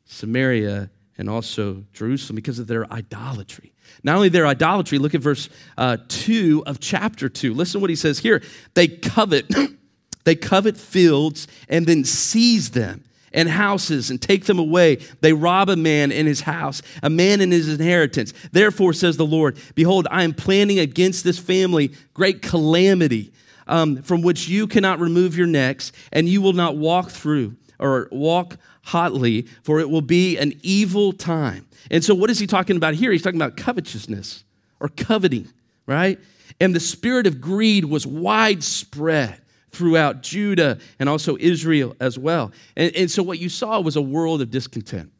Samaria 0.04 0.90
and 1.18 1.28
also 1.28 1.84
Jerusalem 1.92 2.36
because 2.36 2.58
of 2.58 2.66
their 2.66 2.90
idolatry. 2.92 3.72
Not 4.02 4.16
only 4.16 4.28
their 4.28 4.46
idolatry, 4.46 4.98
look 4.98 5.14
at 5.14 5.20
verse 5.20 5.48
uh, 5.76 5.98
2 6.08 6.64
of 6.66 6.80
chapter 6.80 7.28
2. 7.28 7.54
Listen 7.54 7.74
to 7.74 7.80
what 7.80 7.90
he 7.90 7.96
says 7.96 8.18
here. 8.18 8.42
They 8.74 8.88
covet, 8.88 9.46
they 10.24 10.34
covet 10.34 10.76
fields 10.76 11.46
and 11.68 11.86
then 11.86 12.04
seize 12.04 12.70
them 12.70 13.04
and 13.32 13.48
houses 13.48 14.10
and 14.10 14.20
take 14.20 14.44
them 14.44 14.58
away. 14.58 14.96
They 15.20 15.32
rob 15.32 15.68
a 15.68 15.76
man 15.76 16.12
in 16.12 16.26
his 16.26 16.42
house, 16.42 16.82
a 17.02 17.10
man 17.10 17.40
in 17.40 17.50
his 17.50 17.68
inheritance. 17.68 18.32
Therefore, 18.52 18.92
says 18.92 19.16
the 19.16 19.26
Lord, 19.26 19.56
Behold, 19.74 20.06
I 20.10 20.22
am 20.22 20.34
planning 20.34 20.78
against 20.78 21.24
this 21.24 21.38
family 21.38 21.92
great 22.14 22.42
calamity 22.42 23.32
um, 23.66 24.02
from 24.02 24.22
which 24.22 24.48
you 24.48 24.66
cannot 24.66 24.98
remove 24.98 25.36
your 25.36 25.46
necks, 25.46 25.92
and 26.12 26.28
you 26.28 26.42
will 26.42 26.52
not 26.52 26.76
walk 26.76 27.10
through 27.10 27.56
or 27.78 28.08
walk 28.10 28.56
hotly, 28.84 29.42
for 29.62 29.80
it 29.80 29.88
will 29.88 30.02
be 30.02 30.36
an 30.38 30.52
evil 30.62 31.12
time. 31.12 31.66
And 31.90 32.04
so, 32.04 32.14
what 32.14 32.30
is 32.30 32.38
he 32.38 32.46
talking 32.46 32.76
about 32.76 32.94
here? 32.94 33.12
He's 33.12 33.22
talking 33.22 33.40
about 33.40 33.56
covetousness 33.56 34.44
or 34.80 34.88
coveting, 34.88 35.48
right? 35.86 36.18
And 36.60 36.74
the 36.74 36.80
spirit 36.80 37.26
of 37.26 37.40
greed 37.40 37.86
was 37.86 38.06
widespread 38.06 39.41
throughout 39.72 40.22
Judah 40.22 40.78
and 40.98 41.08
also 41.08 41.36
Israel 41.38 41.96
as 41.98 42.18
well. 42.18 42.52
And, 42.76 42.94
and 42.94 43.10
so 43.10 43.22
what 43.22 43.38
you 43.38 43.48
saw 43.48 43.80
was 43.80 43.96
a 43.96 44.02
world 44.02 44.42
of 44.42 44.50
discontent, 44.50 45.10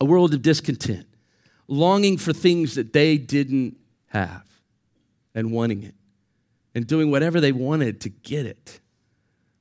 a 0.00 0.04
world 0.04 0.34
of 0.34 0.42
discontent, 0.42 1.06
longing 1.68 2.18
for 2.18 2.32
things 2.32 2.74
that 2.74 2.92
they 2.92 3.16
didn't 3.16 3.76
have 4.08 4.44
and 5.34 5.52
wanting 5.52 5.84
it 5.84 5.94
and 6.74 6.86
doing 6.86 7.10
whatever 7.10 7.40
they 7.40 7.52
wanted 7.52 8.00
to 8.02 8.08
get 8.08 8.46
it. 8.46 8.80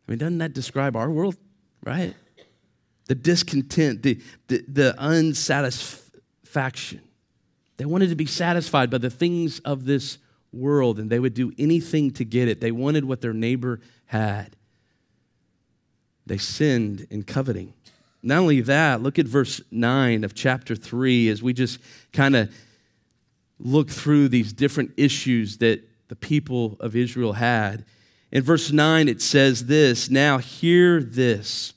I 0.08 0.12
mean, 0.12 0.20
doesn't 0.20 0.40
that 0.40 0.54
describe 0.54 0.96
our 0.96 1.10
world, 1.10 1.38
right? 1.84 2.14
The 3.06 3.16
discontent, 3.16 4.02
the, 4.02 4.20
the, 4.48 4.66
the 4.68 4.96
unsatisfaction. 4.98 7.02
They 7.78 7.86
wanted 7.86 8.10
to 8.10 8.16
be 8.16 8.26
satisfied 8.26 8.90
by 8.90 8.98
the 8.98 9.10
things 9.10 9.60
of 9.60 9.86
this 9.86 10.18
world 10.54 11.00
and 11.00 11.10
they 11.10 11.20
would 11.20 11.34
do 11.34 11.52
anything 11.58 12.12
to 12.12 12.26
get 12.26 12.48
it. 12.48 12.62
They 12.62 12.72
wanted 12.72 13.06
what 13.06 13.22
their 13.22 13.34
neighbor 13.34 13.80
had. 14.06 14.56
They 16.26 16.38
sinned 16.38 17.08
in 17.10 17.24
coveting. 17.24 17.74
Not 18.22 18.40
only 18.40 18.62
that, 18.62 19.02
look 19.02 19.20
at 19.20 19.26
verse 19.26 19.62
9 19.72 20.24
of 20.24 20.34
chapter 20.34 20.76
3 20.76 21.28
as 21.30 21.44
we 21.44 21.54
just 21.54 21.80
kind 22.14 22.36
of 22.36 22.54
look 23.60 23.90
through 23.90 24.30
these 24.30 24.54
different 24.54 24.92
issues 24.96 25.58
that 25.58 25.82
the 26.08 26.16
people 26.16 26.78
of 26.80 26.96
Israel 26.96 27.34
had. 27.34 27.86
In 28.32 28.44
verse 28.44 28.72
9, 28.72 29.08
it 29.10 29.22
says 29.22 29.66
this 29.66 30.10
Now 30.10 30.38
hear 30.38 31.02
this 31.02 31.74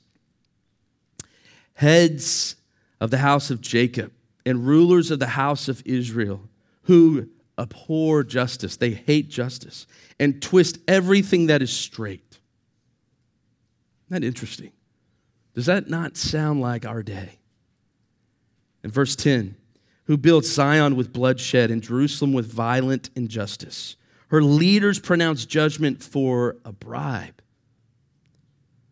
heads 1.75 2.55
of 2.99 3.11
the 3.11 3.19
house 3.19 3.51
of 3.51 3.61
Jacob 3.61 4.11
and 4.45 4.65
rulers 4.65 5.11
of 5.11 5.19
the 5.19 5.27
house 5.27 5.67
of 5.67 5.83
Israel 5.85 6.41
who 6.83 7.29
abhor 7.57 8.23
justice, 8.23 8.77
they 8.77 8.91
hate 8.91 9.29
justice, 9.29 9.87
and 10.19 10.41
twist 10.41 10.77
everything 10.87 11.47
that 11.47 11.61
is 11.61 11.71
straight. 11.71 12.39
Isn't 14.09 14.21
that 14.21 14.23
interesting? 14.23 14.71
Does 15.53 15.65
that 15.65 15.89
not 15.89 16.17
sound 16.17 16.61
like 16.61 16.85
our 16.85 17.01
day? 17.01 17.39
In 18.83 18.91
verse 18.91 19.15
10, 19.15 19.55
who 20.05 20.17
built 20.17 20.45
Zion 20.45 20.95
with 20.95 21.11
bloodshed 21.11 21.71
and 21.71 21.81
Jerusalem 21.81 22.31
with 22.31 22.51
violent 22.51 23.09
injustice. 23.15 23.95
Her 24.29 24.41
leaders 24.41 24.99
pronounce 24.99 25.45
judgment 25.45 26.03
for 26.03 26.57
a 26.63 26.71
bribe. 26.71 27.41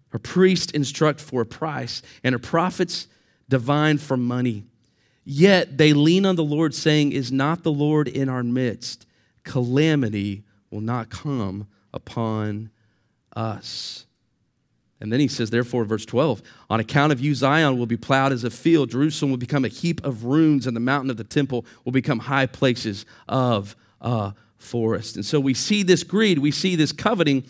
Her 0.10 0.20
priests 0.20 0.72
instruct 0.72 1.20
for 1.22 1.42
a 1.42 1.46
price, 1.46 2.02
and 2.24 2.34
her 2.34 2.40
prophets 2.40 3.08
divine 3.48 3.98
for 3.98 4.18
money. 4.18 4.66
Yet 5.26 5.78
they 5.78 5.92
lean 5.92 6.26
on 6.26 6.36
the 6.36 6.44
Lord, 6.44 6.76
saying, 6.76 7.12
Is 7.12 7.32
not 7.32 7.64
the 7.64 7.72
Lord 7.72 8.08
in 8.08 8.30
our 8.30 8.44
midst? 8.44 9.08
Calamity 9.44 10.44
will 10.70 10.82
not 10.82 11.10
come 11.10 11.68
upon 11.92 12.70
us. 13.36 14.06
And 15.02 15.12
then 15.12 15.20
he 15.20 15.28
says, 15.28 15.50
therefore, 15.50 15.84
verse 15.84 16.06
12, 16.06 16.42
on 16.70 16.80
account 16.80 17.12
of 17.12 17.20
you, 17.20 17.36
Zion 17.36 17.78
will 17.78 17.86
be 17.86 17.98
plowed 17.98 18.32
as 18.32 18.44
a 18.44 18.50
field, 18.50 18.92
Jerusalem 18.92 19.30
will 19.32 19.38
become 19.38 19.66
a 19.66 19.70
heap 19.70 20.04
of 20.06 20.24
ruins, 20.24 20.68
and 20.68 20.76
the 20.76 20.82
mountain 20.82 21.10
of 21.10 21.18
the 21.18 21.24
temple 21.24 21.66
will 21.84 21.92
become 21.92 22.20
high 22.20 22.46
places 22.46 23.06
of 23.28 23.76
a 24.02 24.34
forest. 24.58 25.16
And 25.16 25.26
so 25.26 25.40
we 25.40 25.54
see 25.54 25.84
this 25.84 26.04
greed, 26.04 26.40
we 26.40 26.52
see 26.52 26.76
this 26.76 26.92
coveting, 26.92 27.44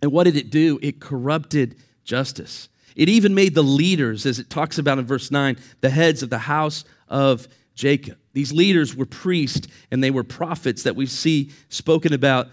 and 0.00 0.12
what 0.12 0.24
did 0.24 0.36
it 0.36 0.50
do? 0.50 0.78
It 0.80 1.00
corrupted 1.00 1.76
justice. 2.04 2.68
It 2.94 3.08
even 3.08 3.34
made 3.34 3.54
the 3.54 3.62
leaders, 3.62 4.24
as 4.26 4.38
it 4.38 4.50
talks 4.50 4.78
about 4.78 4.98
in 4.98 5.06
verse 5.06 5.30
9, 5.30 5.56
the 5.80 5.90
heads 5.90 6.22
of 6.22 6.30
the 6.30 6.38
house 6.38 6.84
of 7.08 7.48
Jacob. 7.74 8.18
These 8.32 8.52
leaders 8.52 8.94
were 8.94 9.06
priests 9.06 9.68
and 9.90 10.02
they 10.02 10.10
were 10.10 10.24
prophets 10.24 10.84
that 10.84 10.96
we 10.96 11.06
see 11.06 11.50
spoken 11.68 12.12
about 12.12 12.48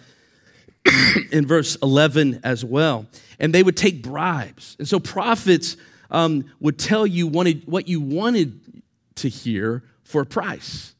in 1.31 1.45
verse 1.45 1.75
11 1.77 2.41
as 2.43 2.65
well. 2.65 3.05
And 3.39 3.53
they 3.53 3.63
would 3.63 3.77
take 3.77 4.01
bribes. 4.01 4.75
And 4.79 4.87
so 4.87 4.99
prophets 4.99 5.77
um, 6.09 6.45
would 6.59 6.77
tell 6.77 7.05
you 7.05 7.27
wanted, 7.27 7.67
what 7.67 7.87
you 7.87 8.01
wanted 8.01 8.81
to 9.15 9.29
hear 9.29 9.83
for 10.03 10.21
a 10.21 10.25
price. 10.25 10.93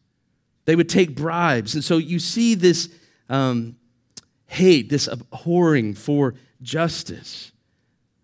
They 0.65 0.75
would 0.75 0.89
take 0.89 1.15
bribes. 1.15 1.73
And 1.73 1.83
so 1.83 1.97
you 1.97 2.19
see 2.19 2.55
this 2.55 2.89
um, 3.29 3.75
hate, 4.45 4.89
this 4.89 5.07
abhorring 5.07 5.95
for 5.95 6.35
justice. 6.61 7.51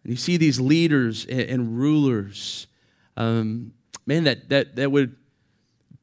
And 0.08 0.14
you 0.14 0.18
see 0.18 0.38
these 0.38 0.58
leaders 0.58 1.26
and, 1.26 1.78
rulers, 1.78 2.68
um, 3.18 3.74
man, 4.06 4.24
that, 4.24 4.48
that, 4.48 4.78
that 4.78 4.90
would 4.90 5.18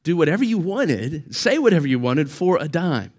do 0.03 0.15
whatever 0.15 0.43
you 0.43 0.59
wanted, 0.59 1.33
say 1.33 1.57
whatever 1.57 1.87
you 1.87 1.97
wanted 1.97 2.29
for 2.29 2.59
a 2.61 2.67
dime. 2.67 3.11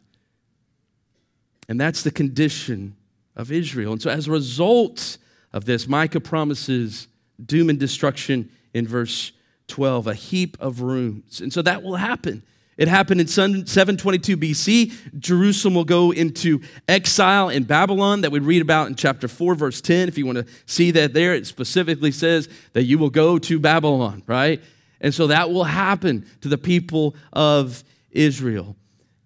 And 1.68 1.80
that's 1.80 2.04
the 2.04 2.12
condition 2.12 2.94
of 3.34 3.50
Israel. 3.50 3.94
And 3.94 4.00
so, 4.00 4.10
as 4.10 4.28
a 4.28 4.30
result 4.30 5.18
of 5.52 5.64
this, 5.64 5.88
Micah 5.88 6.20
promises 6.20 7.08
doom 7.44 7.68
and 7.68 7.80
destruction 7.80 8.48
in 8.72 8.86
verse 8.86 9.32
12, 9.66 10.06
a 10.06 10.14
heap 10.14 10.56
of 10.60 10.82
ruins. 10.82 11.40
And 11.40 11.52
so 11.52 11.62
that 11.62 11.82
will 11.82 11.96
happen. 11.96 12.44
It 12.76 12.88
happened 12.88 13.22
in 13.22 13.26
722 13.26 14.36
BC. 14.36 15.18
Jerusalem 15.18 15.74
will 15.74 15.84
go 15.84 16.10
into 16.10 16.60
exile 16.86 17.48
in 17.48 17.64
Babylon 17.64 18.20
that 18.20 18.30
we 18.30 18.38
read 18.38 18.60
about 18.60 18.88
in 18.88 18.94
chapter 18.96 19.28
4, 19.28 19.54
verse 19.54 19.80
10. 19.80 20.08
If 20.08 20.18
you 20.18 20.26
want 20.26 20.38
to 20.38 20.46
see 20.66 20.90
that 20.90 21.14
there, 21.14 21.34
it 21.34 21.46
specifically 21.46 22.12
says 22.12 22.48
that 22.74 22.84
you 22.84 22.98
will 22.98 23.08
go 23.08 23.38
to 23.38 23.58
Babylon, 23.58 24.22
right? 24.26 24.62
And 25.00 25.14
so 25.14 25.28
that 25.28 25.50
will 25.50 25.64
happen 25.64 26.26
to 26.42 26.48
the 26.48 26.58
people 26.58 27.16
of 27.32 27.82
Israel 28.10 28.76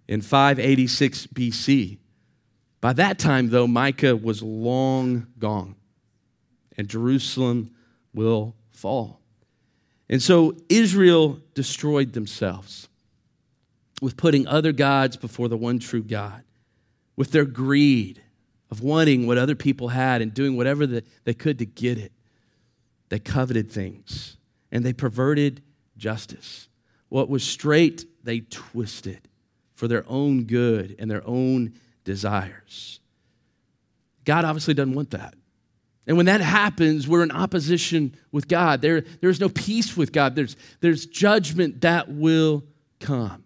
in 0.07 0.21
586 0.21 1.27
BC. 1.27 1.97
By 2.79 2.93
that 2.93 3.19
time, 3.19 3.49
though, 3.49 3.67
Micah 3.67 4.15
was 4.15 4.41
long 4.41 5.27
gone, 5.37 5.75
and 6.77 6.87
Jerusalem 6.87 7.75
will 8.13 8.55
fall. 8.71 9.19
And 10.09 10.21
so 10.21 10.55
Israel 10.67 11.39
destroyed 11.53 12.13
themselves 12.13 12.87
with 14.01 14.17
putting 14.17 14.45
other 14.47 14.73
gods 14.73 15.15
before 15.15 15.47
the 15.47 15.55
one 15.55 15.79
true 15.79 16.03
God, 16.03 16.43
with 17.15 17.31
their 17.31 17.45
greed 17.45 18.21
of 18.69 18.81
wanting 18.81 19.27
what 19.27 19.37
other 19.37 19.55
people 19.55 19.89
had 19.89 20.21
and 20.21 20.33
doing 20.33 20.57
whatever 20.57 20.85
that 20.87 21.05
they 21.23 21.33
could 21.33 21.59
to 21.59 21.65
get 21.65 21.97
it. 21.97 22.11
They 23.09 23.19
coveted 23.19 23.71
things 23.71 24.37
and 24.71 24.83
they 24.83 24.93
perverted 24.93 25.61
justice. 25.97 26.67
What 27.09 27.29
was 27.29 27.43
straight, 27.43 28.05
they 28.23 28.39
twisted 28.39 29.27
for 29.73 29.87
their 29.87 30.05
own 30.07 30.45
good 30.45 30.95
and 30.97 31.11
their 31.11 31.25
own 31.27 31.73
desires. 32.03 32.99
God 34.23 34.45
obviously 34.45 34.73
doesn't 34.73 34.93
want 34.93 35.11
that. 35.11 35.35
And 36.07 36.17
when 36.17 36.25
that 36.25 36.41
happens, 36.41 37.07
we're 37.07 37.23
in 37.23 37.31
opposition 37.31 38.15
with 38.31 38.47
God. 38.47 38.81
There, 38.81 39.01
there's 39.19 39.39
no 39.39 39.49
peace 39.49 39.95
with 39.95 40.11
God. 40.11 40.35
There's, 40.35 40.55
there's 40.79 41.05
judgment 41.05 41.81
that 41.81 42.09
will 42.09 42.63
come. 42.99 43.43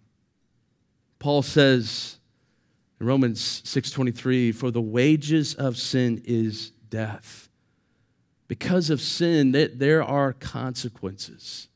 Paul 1.19 1.41
says 1.41 2.17
in 2.99 3.07
Romans 3.07 3.61
6:23, 3.63 4.51
"For 4.51 4.71
the 4.71 4.81
wages 4.81 5.53
of 5.53 5.77
sin 5.77 6.21
is 6.25 6.71
death." 6.89 7.49
Because 8.47 8.89
of 8.89 9.01
sin, 9.01 9.51
there 9.51 10.03
are 10.03 10.33
consequences. 10.33 11.67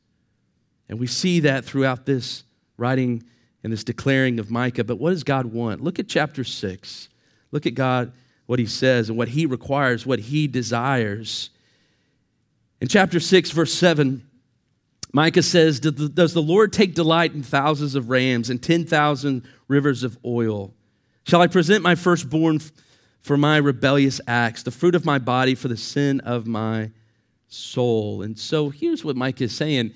And 0.88 0.98
we 0.98 1.06
see 1.06 1.40
that 1.40 1.64
throughout 1.64 2.06
this 2.06 2.44
writing 2.76 3.24
and 3.62 3.72
this 3.72 3.84
declaring 3.84 4.38
of 4.38 4.50
Micah. 4.50 4.84
But 4.84 4.96
what 4.96 5.10
does 5.10 5.24
God 5.24 5.46
want? 5.46 5.82
Look 5.82 5.98
at 5.98 6.08
chapter 6.08 6.44
6. 6.44 7.08
Look 7.52 7.66
at 7.66 7.74
God, 7.74 8.12
what 8.46 8.58
he 8.58 8.66
says 8.66 9.08
and 9.08 9.18
what 9.18 9.28
he 9.28 9.46
requires, 9.46 10.06
what 10.06 10.20
he 10.20 10.46
desires. 10.46 11.50
In 12.80 12.88
chapter 12.88 13.20
6, 13.20 13.50
verse 13.50 13.74
7, 13.74 14.22
Micah 15.12 15.42
says, 15.42 15.80
Does 15.80 16.34
the 16.34 16.42
Lord 16.42 16.72
take 16.72 16.94
delight 16.94 17.34
in 17.34 17.42
thousands 17.42 17.94
of 17.94 18.10
rams 18.10 18.50
and 18.50 18.62
10,000 18.62 19.42
rivers 19.68 20.04
of 20.04 20.18
oil? 20.24 20.74
Shall 21.24 21.42
I 21.42 21.46
present 21.46 21.82
my 21.82 21.94
firstborn 21.94 22.60
for 23.20 23.36
my 23.36 23.56
rebellious 23.56 24.20
acts, 24.26 24.62
the 24.62 24.70
fruit 24.70 24.94
of 24.94 25.04
my 25.04 25.18
body 25.18 25.54
for 25.54 25.68
the 25.68 25.76
sin 25.76 26.20
of 26.20 26.46
my 26.46 26.90
soul? 27.48 28.22
And 28.22 28.38
so 28.38 28.70
here's 28.70 29.04
what 29.04 29.16
Micah 29.16 29.44
is 29.44 29.54
saying 29.54 29.94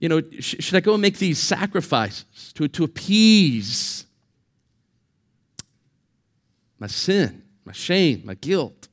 you 0.00 0.08
know, 0.08 0.22
sh- 0.38 0.56
should 0.60 0.76
I 0.76 0.80
go 0.80 0.94
and 0.94 1.02
make 1.02 1.18
these 1.18 1.38
sacrifices 1.38 2.52
to, 2.54 2.66
to 2.68 2.84
appease 2.84 4.06
my 6.78 6.86
sin, 6.86 7.42
my 7.66 7.72
shame, 7.72 8.22
my 8.24 8.34
guilt? 8.34 8.88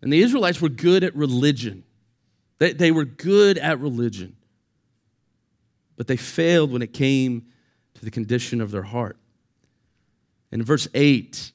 And 0.00 0.10
the 0.10 0.22
Israelites 0.22 0.62
were 0.62 0.70
good 0.70 1.04
at 1.04 1.14
religion. 1.14 1.84
They, 2.58 2.72
they 2.72 2.90
were 2.90 3.04
good 3.04 3.58
at 3.58 3.80
religion. 3.80 4.36
But 5.96 6.06
they 6.06 6.16
failed 6.16 6.72
when 6.72 6.82
it 6.82 6.92
came 6.92 7.46
to 7.94 8.04
the 8.04 8.10
condition 8.10 8.60
of 8.60 8.70
their 8.70 8.82
heart. 8.82 9.18
In 10.50 10.62
verse 10.62 10.88
8, 10.94 11.52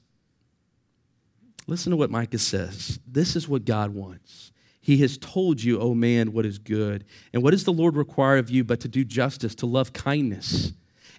listen 1.65 1.91
to 1.91 1.97
what 1.97 2.11
Micah 2.11 2.37
says. 2.37 2.99
This 3.07 3.35
is 3.35 3.47
what 3.47 3.65
God 3.65 3.93
wants. 3.93 4.51
He 4.81 4.97
has 4.97 5.17
told 5.17 5.63
you, 5.63 5.79
O 5.79 5.83
oh 5.83 5.93
man, 5.95 6.33
what 6.33 6.45
is 6.45 6.59
good. 6.59 7.05
And 7.33 7.41
what 7.41 7.51
does 7.51 7.63
the 7.63 7.71
Lord 7.71 7.95
require 7.95 8.37
of 8.37 8.49
you 8.49 8.65
but 8.65 8.81
to 8.81 8.89
do 8.89 9.05
justice, 9.05 9.55
to 9.55 9.65
love 9.65 9.93
kindness, 9.93 10.73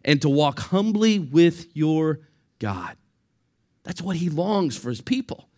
and 0.05 0.21
to 0.21 0.29
walk 0.29 0.59
humbly 0.59 1.19
with 1.19 1.75
your 1.75 2.21
God? 2.59 2.97
That's 3.83 4.03
what 4.03 4.17
he 4.17 4.29
longs 4.29 4.77
for 4.77 4.91
his 4.91 5.01
people, 5.01 5.49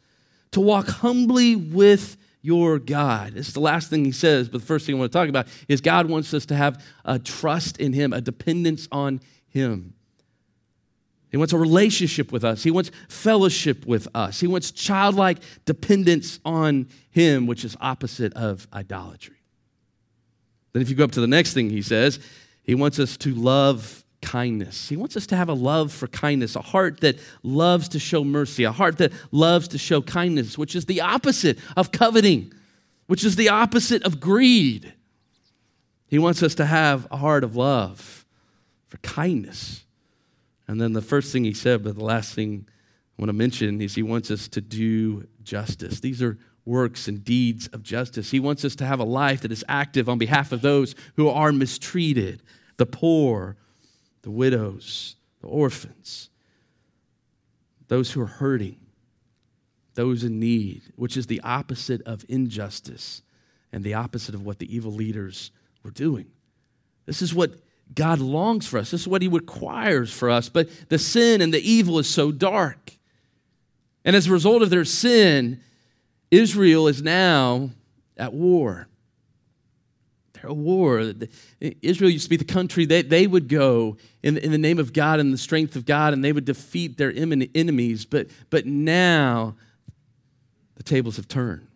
to 0.53 0.61
walk 0.61 0.87
humbly 0.87 1.57
with 1.57 2.17
your 2.47 2.79
God. 2.79 3.33
It's 3.35 3.53
the 3.53 3.61
last 3.61 3.91
thing 3.91 4.05
he 4.05 4.13
says, 4.13 4.49
but 4.49 4.61
the 4.61 4.67
first 4.67 4.87
thing 4.87 4.95
I 4.95 4.99
want 4.99 5.13
to 5.13 5.19
talk 5.19 5.29
about 5.29 5.49
is 5.69 5.81
God 5.81 6.09
wants 6.09 6.33
us 6.33 6.47
to 6.47 6.55
have 6.55 6.83
a 7.05 7.19
trust 7.19 7.79
in 7.79 7.93
him, 7.93 8.13
a 8.13 8.21
dependence 8.21 8.87
on 8.93 9.21
him. 9.49 9.95
He 11.31 11.37
wants 11.37 11.53
a 11.53 11.59
relationship 11.59 12.33
with 12.33 12.45
us. 12.45 12.63
He 12.63 12.71
wants 12.71 12.91
fellowship 13.09 13.85
with 13.85 14.09
us. 14.15 14.41
He 14.41 14.47
wants 14.47 14.71
childlike 14.71 15.39
dependence 15.67 16.41
on 16.47 16.89
Him, 17.11 17.47
which 17.47 17.63
is 17.63 17.77
opposite 17.79 18.33
of 18.33 18.67
idolatry. 18.73 19.37
Then, 20.73 20.81
if 20.81 20.89
you 20.89 20.95
go 20.95 21.05
up 21.05 21.13
to 21.13 21.21
the 21.21 21.27
next 21.27 21.53
thing 21.53 21.69
he 21.69 21.83
says, 21.83 22.21
he 22.63 22.75
wants 22.75 22.99
us 22.99 23.19
to 23.19 23.35
love 23.35 24.03
kindness. 24.27 24.89
He 24.89 24.97
wants 24.97 25.17
us 25.17 25.25
to 25.29 25.37
have 25.37 25.49
a 25.49 25.55
love 25.55 25.93
for 25.93 26.09
kindness, 26.09 26.57
a 26.57 26.61
heart 26.61 27.01
that 27.01 27.19
loves 27.45 27.89
to 27.91 28.01
show 28.01 28.25
mercy, 28.25 28.65
a 28.65 28.73
heart 28.73 28.99
that 28.99 29.13
loves 29.31 29.69
to 29.69 29.79
show 29.79 30.03
kindness, 30.03 30.59
which 30.59 30.75
is 30.75 30.87
the 30.87 31.01
opposite 31.01 31.59
of 31.77 31.93
coveting, 31.93 32.53
which 33.07 33.25
is 33.25 33.37
the 33.37 33.49
opposite 33.49 34.03
of 34.03 34.19
greed. 34.19 34.93
He 36.09 36.19
wants 36.19 36.43
us 36.43 36.57
to 36.57 36.67
have 36.67 37.07
a 37.13 37.17
heart 37.17 37.45
of 37.45 37.55
love 37.55 38.27
for 38.89 38.97
kindness. 38.99 39.85
And 40.67 40.81
then 40.81 40.93
the 40.93 41.03
first 41.03 41.33
thing 41.33 41.45
he 41.45 41.55
said, 41.55 41.85
but 41.85 41.95
the 41.95 42.05
last 42.05 42.35
thing 42.35 42.67
I 43.17 43.23
want 43.23 43.29
to 43.29 43.33
mention 43.33 43.81
is 43.81 43.95
he 43.95 44.03
wants 44.03 44.33
us 44.33 44.49
to 44.49 44.61
do 44.61 45.29
justice. 45.45 46.01
These 46.01 46.21
are 46.21 46.37
works 46.65 47.07
and 47.07 47.25
deeds 47.25 47.69
of 47.69 47.85
justice. 47.85 48.33
He 48.33 48.41
wants 48.41 48.65
us 48.65 48.75
to 48.77 48.87
have 48.87 48.99
a 48.99 49.05
life 49.05 49.43
that 49.43 49.53
is 49.53 49.65
active 49.69 50.09
on 50.09 50.19
behalf 50.19 50.51
of 50.51 50.63
those 50.63 50.97
who 51.15 51.29
are 51.29 51.53
mistreated, 51.53 52.43
the 52.77 52.87
poor, 52.87 53.57
the 54.27 54.31
widows, 54.33 55.15
the 55.41 55.47
orphans, 55.47 56.31
those 57.87 58.11
who 58.11 58.21
are 58.21 58.27
hurting, 58.27 58.77
those 59.95 60.25
in 60.25 60.41
need, 60.41 60.83
which 60.97 61.17
is 61.17 61.29
the 61.29 61.41
opposite 61.43 62.03
of 62.03 62.25
injustice 62.29 63.23
and 63.73 63.85
the 63.85 63.95
opposite 63.95 64.35
of 64.35 64.45
what 64.45 64.59
the 64.59 64.75
evil 64.75 64.91
leaders 64.91 65.53
were 65.85 65.93
doing. 65.93 66.27
This 67.05 67.23
is 67.23 67.33
what 67.33 67.53
God 67.95 68.19
longs 68.19 68.67
for 68.67 68.79
us. 68.79 68.91
This 68.91 69.03
is 69.03 69.09
what 69.09 69.23
He 69.23 69.29
requires 69.29 70.13
for 70.13 70.29
us. 70.29 70.49
But 70.49 70.71
the 70.89 70.99
sin 70.99 71.41
and 71.41 71.55
the 71.55 71.61
evil 71.61 72.01
is 72.01 72.11
so 72.11 72.33
dark. 72.33 72.95
And 74.05 74.17
as 74.17 74.27
a 74.27 74.33
result 74.33 74.61
of 74.61 74.71
their 74.71 74.85
sin, 74.85 75.61
Israel 76.33 76.89
is 76.89 77.01
now 77.01 77.71
at 78.17 78.33
war. 78.33 78.89
They're 80.47 80.55
war. 80.55 81.13
Israel 81.83 82.11
used 82.11 82.25
to 82.25 82.31
be 82.31 82.37
the 82.37 82.45
country 82.45 82.85
that 82.87 83.09
they 83.09 83.27
would 83.27 83.49
go 83.49 83.97
in, 84.23 84.39
in 84.39 84.53
the 84.53 84.59
name 84.59 84.79
of 84.79 84.93
God 84.93 85.19
and 85.19 85.33
the 85.33 85.39
strength 85.39 85.75
of 85.75 85.85
God, 85.85 86.13
and 86.13 86.25
they 86.25 86.33
would 86.33 86.45
defeat 86.45 86.99
their 86.99 87.13
enemies. 87.13 88.05
But, 88.05 88.29
but 88.51 88.65
now 88.65 89.57
the 90.77 90.85
tables 90.85 91.17
have 91.17 91.27
turned. 91.27 91.67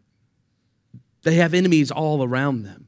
They 1.23 1.35
have 1.35 1.53
enemies 1.53 1.91
all 1.91 2.23
around 2.23 2.63
them, 2.63 2.87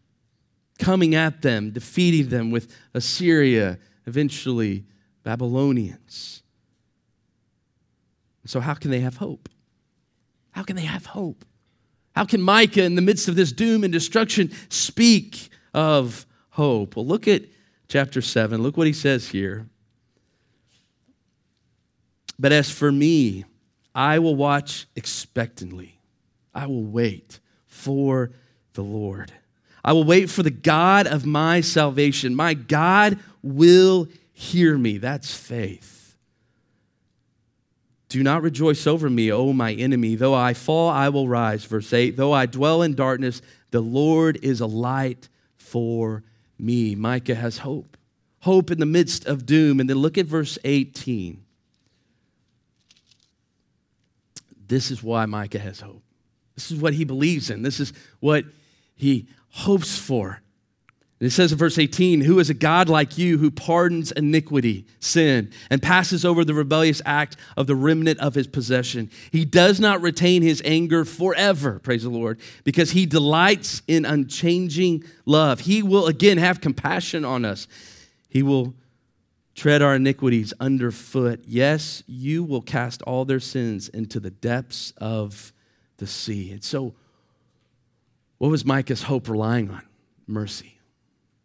coming 0.79 1.15
at 1.15 1.43
them, 1.43 1.73
defeating 1.73 2.29
them 2.29 2.51
with 2.51 2.73
Assyria, 2.95 3.79
eventually 4.07 4.85
Babylonians. 5.25 6.43
So, 8.47 8.61
how 8.61 8.75
can 8.75 8.91
they 8.91 9.01
have 9.01 9.17
hope? 9.17 9.49
How 10.53 10.63
can 10.63 10.77
they 10.77 10.83
have 10.83 11.07
hope? 11.07 11.45
How 12.15 12.25
can 12.25 12.41
Micah, 12.41 12.83
in 12.83 12.95
the 12.95 13.03
midst 13.03 13.29
of 13.29 13.37
this 13.37 13.53
doom 13.53 13.85
and 13.85 13.93
destruction, 13.93 14.51
speak 14.69 15.51
of 15.75 16.27
hope? 16.51 16.97
Well, 16.97 17.07
look 17.07 17.29
at 17.29 17.43
chapter 17.89 18.21
7. 18.21 18.63
Look 18.63 18.77
what 18.77 18.87
he 18.87 18.93
says 18.93 19.29
here. 19.29 19.67
But 22.39 22.53
as 22.53 22.71
for 22.71 22.91
me, 22.91 23.45
I 23.95 24.19
will 24.19 24.35
watch 24.35 24.87
expectantly. 24.97 26.01
I 26.55 26.67
will 26.67 26.85
wait 26.85 27.41
for 27.67 28.33
the 28.75 28.83
Lord. 28.83 29.33
I 29.85 29.93
will 29.93 30.05
wait 30.05 30.31
for 30.31 30.43
the 30.43 30.51
God 30.51 31.07
of 31.07 31.27
my 31.27 31.61
salvation. 31.61 32.35
My 32.35 32.55
God 32.55 33.19
will 33.43 34.09
hear 34.33 34.79
me. 34.79 34.99
That's 34.99 35.35
faith. 35.35 36.17
Do 38.09 38.23
not 38.23 38.43
rejoice 38.43 38.87
over 38.87 39.09
me, 39.09 39.33
O 39.33 39.53
my 39.53 39.73
enemy. 39.73 40.17
Though 40.17 40.35
I 40.35 40.53
fall, 40.53 40.91
I 40.91 41.09
will 41.09 41.29
rise. 41.29 41.65
Verse 41.65 41.93
8 41.93 42.17
Though 42.17 42.33
I 42.33 42.47
dwell 42.47 42.83
in 42.83 42.95
darkness, 42.95 43.41
the 43.71 43.81
Lord 43.81 44.39
is 44.43 44.61
a 44.61 44.67
light 44.67 45.29
for 45.73 46.23
me. 46.59 46.95
Micah 46.95 47.35
has 47.35 47.59
hope. 47.59 47.97
Hope 48.41 48.71
in 48.71 48.79
the 48.79 48.87
midst 48.87 49.25
of 49.25 49.47
doom. 49.47 49.81
And 49.81 49.89
then 49.89 49.97
look 49.97 50.19
at 50.19 50.27
verse 50.27 50.59
18. 50.65 51.43
This 54.69 54.91
is 54.91 55.03
why 55.03 55.25
Micah 55.25 55.59
has 55.59 55.81
hope. 55.81 56.03
This 56.55 56.71
is 56.71 56.79
what 56.79 56.93
he 56.93 57.05
believes 57.05 57.49
in. 57.49 57.63
This 57.63 57.81
is 57.81 57.95
what 58.21 58.45
he 58.95 59.27
hopes 59.49 59.99
for. 59.99 60.43
It 61.23 61.31
says 61.31 61.53
in 61.53 61.59
verse 61.59 61.79
18, 61.79 62.23
Who 62.23 62.41
is 62.41 62.51
a 62.51 62.55
God 62.55 62.89
like 62.89 63.17
you 63.17 63.39
who 63.39 63.53
pardons 63.53 64.11
iniquity, 64.11 64.87
sin, 64.99 65.53
and 65.71 65.81
passes 65.81 66.25
over 66.25 66.45
the 66.45 66.53
rebellious 66.53 67.01
act 67.07 67.37
of 67.57 67.69
the 67.69 67.77
remnant 67.77 68.19
of 68.19 68.35
his 68.35 68.49
possession? 68.49 69.09
He 69.31 69.45
does 69.45 69.79
not 69.79 70.03
retain 70.03 70.43
his 70.43 70.61
anger 70.65 71.05
forever, 71.05 71.79
praise 71.79 72.03
the 72.03 72.11
Lord, 72.11 72.41
because 72.65 72.91
he 72.91 73.07
delights 73.07 73.83
in 73.87 74.05
unchanging 74.05 75.05
love. 75.25 75.61
He 75.61 75.81
will 75.81 76.09
again 76.09 76.39
have 76.39 76.61
compassion 76.61 77.25
on 77.25 77.45
us. 77.45 77.69
He 78.29 78.43
will 78.43 78.75
tread 79.55 79.81
our 79.81 79.95
iniquities 79.95 80.53
underfoot. 80.59 81.45
Yes, 81.47 82.03
you 82.09 82.43
will 82.43 82.63
cast 82.63 83.01
all 83.03 83.25
their 83.25 83.39
sins 83.39 83.89
into 83.89 84.19
the 84.19 84.31
depths 84.31 84.93
of 84.97 85.53
the 85.99 86.07
sea. 86.09 86.51
And 86.51 86.65
so, 86.65 86.95
what 88.39 88.51
was 88.51 88.65
Micah's 88.65 89.05
hope 89.05 89.29
relying 89.29 89.71
on? 89.71 89.83
Mercy 90.27 90.81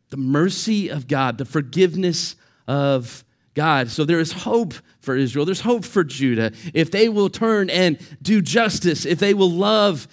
the 0.10 0.18
mercy 0.18 0.90
of 0.90 1.08
God, 1.08 1.38
the 1.38 1.46
forgiveness 1.46 2.36
of 2.68 3.24
God. 3.54 3.90
So 3.90 4.06
there 4.06 4.20
is 4.20 4.32
hope 4.32 4.74
for 5.00 5.16
Israel. 5.16 5.46
There's 5.46 5.62
hope 5.62 5.84
for 5.84 6.04
Judah. 6.04 6.52
If 6.74 6.92
they 6.92 7.10
will 7.10 7.30
turn 7.30 7.70
and 7.70 7.98
do 8.22 8.42
justice, 8.42 9.06
if 9.06 9.20
they 9.20 9.34
will 9.34 9.52
love 9.52 10.08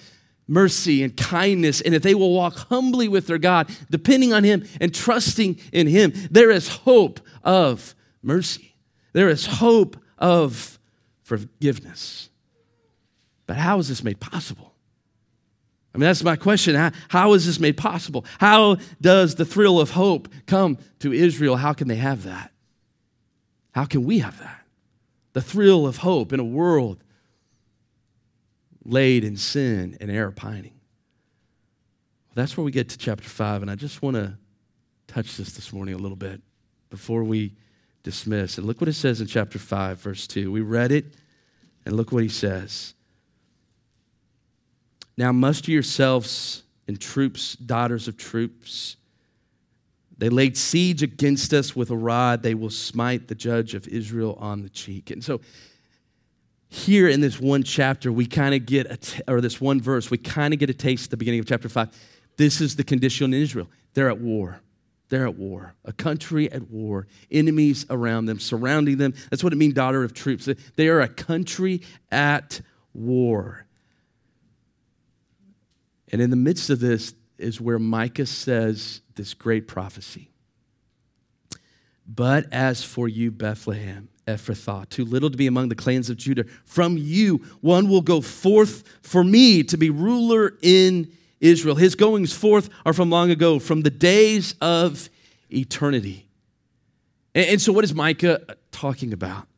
mercy 0.47 1.03
and 1.03 1.17
kindness, 1.17 1.81
and 1.81 1.95
if 1.95 2.03
they 2.03 2.15
will 2.15 2.33
walk 2.33 2.55
humbly 2.71 3.09
with 3.09 3.27
their 3.27 3.39
God, 3.39 3.71
depending 3.91 4.33
on 4.33 4.45
Him 4.45 4.65
and 4.81 4.95
trusting 4.95 5.59
in 5.73 5.87
Him, 5.87 6.13
there 6.31 6.51
is 6.51 6.69
hope 6.69 7.21
of 7.43 7.95
mercy. 8.23 8.75
There 9.13 9.29
is 9.29 9.47
hope 9.47 9.97
of 10.19 10.79
forgiveness. 11.23 12.29
But 13.47 13.57
how 13.57 13.79
is 13.79 13.89
this 13.89 14.05
made 14.05 14.21
possible? 14.21 14.74
I 15.95 15.99
mean, 15.99 16.07
that's 16.07 16.25
my 16.25 16.35
question. 16.35 16.75
How, 16.75 16.91
how 17.09 17.33
is 17.35 17.47
this 17.47 17.61
made 17.61 17.77
possible? 17.77 18.25
How 18.39 18.79
does 19.01 19.37
the 19.37 19.45
thrill 19.45 19.79
of 19.79 19.91
hope 19.91 20.29
come 20.47 20.79
to 20.99 21.13
Israel? 21.13 21.57
How 21.57 21.73
can 21.73 21.87
they 21.87 21.97
have 21.97 22.25
that? 22.25 22.53
How 23.73 23.85
can 23.85 24.05
we 24.05 24.19
have 24.19 24.39
that? 24.41 24.65
The 25.35 25.41
thrill 25.41 25.87
of 25.87 25.99
hope 25.99 26.33
in 26.33 26.41
a 26.41 26.45
world 26.45 27.03
laid 28.85 29.25
in 29.25 29.37
sin 29.37 29.97
and 30.01 30.11
error 30.11 30.33
pining. 30.33 30.75
That's 32.35 32.57
where 32.57 32.65
we 32.65 32.73
get 32.73 32.89
to 32.91 32.99
chapter 32.99 33.29
5, 33.29 33.63
and 33.63 33.71
I 33.71 33.77
just 33.77 34.03
want 34.03 34.17
to 34.17 34.37
touch 35.07 35.37
this 35.37 35.53
this 35.53 35.73
morning 35.73 35.95
a 35.95 35.99
little 35.99 36.17
bit 36.17 36.43
before 36.91 37.23
we 37.23 37.55
dismiss. 38.03 38.59
And 38.59 38.67
look 38.67 38.81
what 38.81 38.89
it 38.89 38.95
says 38.95 39.21
in 39.21 39.29
chapter 39.29 39.61
5, 39.61 40.01
verse 40.01 40.27
2. 40.27 40.51
We 40.51 40.61
read 40.61 40.91
it, 40.91 41.15
and 41.87 41.97
look 41.97 42.11
what 42.11 42.25
he 42.25 42.29
says. 42.29 42.95
Now 45.17 45.33
muster 45.33 45.71
yourselves 45.71 46.65
in 46.87 46.97
troops, 46.97 47.55
daughters 47.55 48.09
of 48.09 48.17
troops. 48.17 48.97
They 50.17 50.29
laid 50.29 50.57
siege 50.57 51.03
against 51.03 51.53
us 51.53 51.75
with 51.75 51.91
a 51.91 51.97
rod. 51.97 52.43
They 52.43 52.55
will 52.55 52.71
smite 52.71 53.29
the 53.29 53.35
judge 53.35 53.75
of 53.75 53.89
Israel 53.89 54.37
on 54.41 54.63
the 54.63 54.69
cheek. 54.69 55.11
And 55.11 55.23
so, 55.23 55.41
here 56.69 57.09
in 57.09 57.21
this 57.21 57.41
one 57.41 57.63
chapter, 57.63 58.11
we 58.11 58.27
kind 58.27 58.55
of 58.55 58.67
get, 58.67 58.91
a 58.91 58.97
t- 58.97 59.23
or 59.29 59.41
this 59.41 59.61
one 59.61 59.81
verse, 59.81 60.11
we 60.11 60.19
kind 60.19 60.53
of 60.53 60.59
get 60.59 60.71
a 60.71 60.75
taste 60.75 61.05
at 61.05 61.11
the 61.11 61.17
beginning 61.17 61.41
of 61.41 61.47
chapter 61.47 61.69
5. 61.69 61.89
This 62.37 62.61
is 62.61 62.75
the 62.75 62.83
condition 62.83 63.33
in 63.33 63.41
Israel. 63.41 63.69
They're 63.95 64.09
at 64.09 64.19
war. 64.21 64.61
They're 65.09 65.27
at 65.27 65.37
war. 65.37 65.75
A 65.85 65.93
country 65.93 66.51
at 66.51 66.69
war. 66.71 67.07
Enemies 67.31 67.87
around 67.91 68.27
them, 68.27 68.41
surrounding 68.41 68.99
them. 68.99 69.15
That's 69.31 69.45
what 69.45 69.53
it 69.53 69.57
means, 69.57 69.75
daughter 69.75 70.03
of 70.03 70.15
troops. 70.15 70.49
They 70.75 70.89
are 70.89 71.01
a 71.01 71.09
country 71.09 71.83
at 72.11 72.61
war. 72.93 73.64
And 76.13 76.21
in 76.21 76.31
the 76.31 76.37
midst 76.37 76.71
of 76.71 76.81
this 76.81 77.15
is 77.39 77.61
where 77.61 77.79
Micah 77.79 78.27
says 78.27 79.01
this 79.15 79.35
great 79.35 79.67
prophecy. 79.67 80.31
But 82.07 82.53
as 82.53 82.85
for 82.85 83.09
you, 83.09 83.31
Bethlehem, 83.31 84.09
Ephrathah, 84.27 84.89
too 84.89 85.05
little 85.05 85.31
to 85.31 85.37
be 85.37 85.47
among 85.47 85.69
the 85.69 85.75
clans 85.75 86.11
of 86.11 86.17
Judah, 86.17 86.45
from 86.65 86.97
you 86.99 87.39
one 87.61 87.89
will 87.89 88.03
go 88.03 88.21
forth 88.21 88.85
for 89.03 89.25
me 89.25 89.63
to 89.65 89.77
be 89.77 89.91
ruler 89.91 90.55
in 90.63 91.11
Israel. 91.41 91.77
His 91.77 91.95
goings 91.95 92.33
forth 92.33 92.69
are 92.85 92.93
from 92.93 93.11
long 93.11 93.31
ago, 93.31 93.59
from 93.59 93.83
the 93.83 93.91
days 93.91 94.55
of 94.61 95.09
eternity. 95.51 96.29
And, 97.35 97.61
so, 97.61 97.73
what 97.73 97.85
is 97.85 97.95
Micah 97.95 98.57
talking 98.71 99.13
about? 99.13 99.49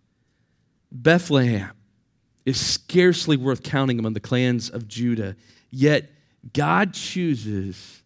Bethlehem 0.90 1.72
is 2.46 2.58
scarcely 2.58 3.36
worth 3.36 3.62
counting 3.62 3.98
among 3.98 4.14
the 4.14 4.20
clans 4.20 4.70
of 4.70 4.88
Judah, 4.88 5.36
yet 5.70 6.10
God 6.52 6.94
chooses 6.94 8.02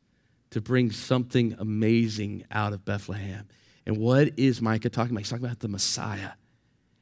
to 0.51 0.61
bring 0.61 0.91
something 0.91 1.55
amazing 1.59 2.45
out 2.51 2.73
of 2.73 2.85
Bethlehem. 2.85 3.47
And 3.87 3.97
what 3.97 4.39
is 4.39 4.61
Micah 4.61 4.91
talking 4.91 5.13
about? 5.13 5.21
He's 5.21 5.31
talking 5.31 5.45
about 5.45 5.61
the 5.61 5.69
Messiah. 5.69 6.31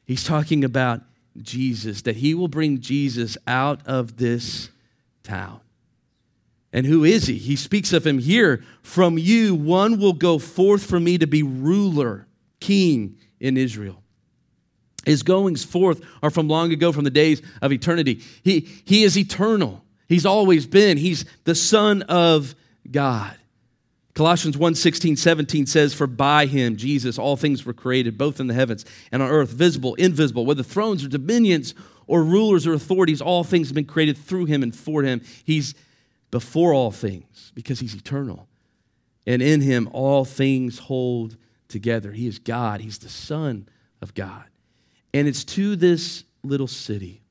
He's 0.05 0.25
talking 0.25 0.65
about 0.65 1.03
Jesus, 1.41 2.03
that 2.03 2.17
he 2.17 2.35
will 2.35 2.49
bring 2.49 2.81
Jesus 2.81 3.37
out 3.47 3.87
of 3.87 4.17
this 4.17 4.71
town. 5.23 5.61
And 6.73 6.85
who 6.85 7.05
is 7.05 7.27
he? 7.27 7.39
He 7.39 7.57
speaks 7.57 7.93
of 7.93 8.07
him 8.07 8.19
here. 8.19 8.63
From 8.83 9.17
you, 9.17 9.55
one 9.55 9.99
will 9.99 10.13
go 10.13 10.39
forth 10.39 10.85
for 10.85 11.01
me 11.01 11.19
to 11.19 11.27
be 11.27 11.43
ruler, 11.43 12.27
king 12.61 13.17
in 13.41 13.57
Israel. 13.57 14.03
His 15.07 15.23
goings 15.23 15.65
forth 15.65 16.03
are 16.23 16.31
from 16.31 16.49
long 16.49 16.73
ago, 16.73 16.93
from 16.93 17.05
the 17.05 17.11
days 17.11 17.41
of 17.63 17.73
eternity. 17.73 18.23
He, 18.43 18.69
he 18.85 19.05
is 19.05 19.17
eternal. 19.17 19.83
He's 20.09 20.27
always 20.27 20.67
been. 20.67 20.97
He's 20.97 21.25
the 21.45 21.55
Son 21.55 22.03
of 22.03 22.55
God. 22.91 23.35
Colossians 24.15 24.57
1 24.57 24.75
16, 24.75 25.17
17 25.17 25.67
says, 25.67 25.95
For 25.95 26.09
by 26.09 26.47
him, 26.47 26.77
Jesus, 26.77 27.19
all 27.19 27.37
things 27.37 27.65
were 27.65 27.73
created, 27.73 28.19
both 28.19 28.41
in 28.41 28.49
the 28.49 28.55
heavens 28.55 28.85
and 29.13 29.23
on 29.23 29.31
earth, 29.31 29.51
visible, 29.51 29.95
invisible, 29.95 30.45
whether 30.45 30.65
thrones 30.65 31.05
or 31.05 31.09
dominions 31.09 31.75
or 32.09 32.25
rulers 32.25 32.67
or 32.67 32.73
authorities, 32.73 33.21
all 33.21 33.45
things 33.45 33.69
have 33.69 33.77
been 33.77 33.85
created 33.85 34.17
through 34.17 34.47
him 34.47 34.63
and 34.63 34.75
for 34.75 35.05
him. 35.05 35.21
He's 35.45 35.75
before 36.31 36.75
all 36.75 36.91
things 36.91 37.53
because 37.55 37.79
he's 37.79 37.95
eternal. 37.95 38.49
And 39.27 39.43
in 39.43 39.61
him, 39.61 39.89
all 39.93 40.25
things 40.25 40.79
hold 40.79 41.37
together. 41.69 42.13
He 42.13 42.27
is 42.27 42.39
God, 42.39 42.81
he's 42.81 42.99
the 42.99 43.09
Son 43.09 43.69
of 44.01 44.15
God. 44.15 44.45
And 45.13 45.29
it's 45.29 45.45
to 45.45 45.77
this 45.77 46.25
little 46.43 46.67
city 46.67 47.23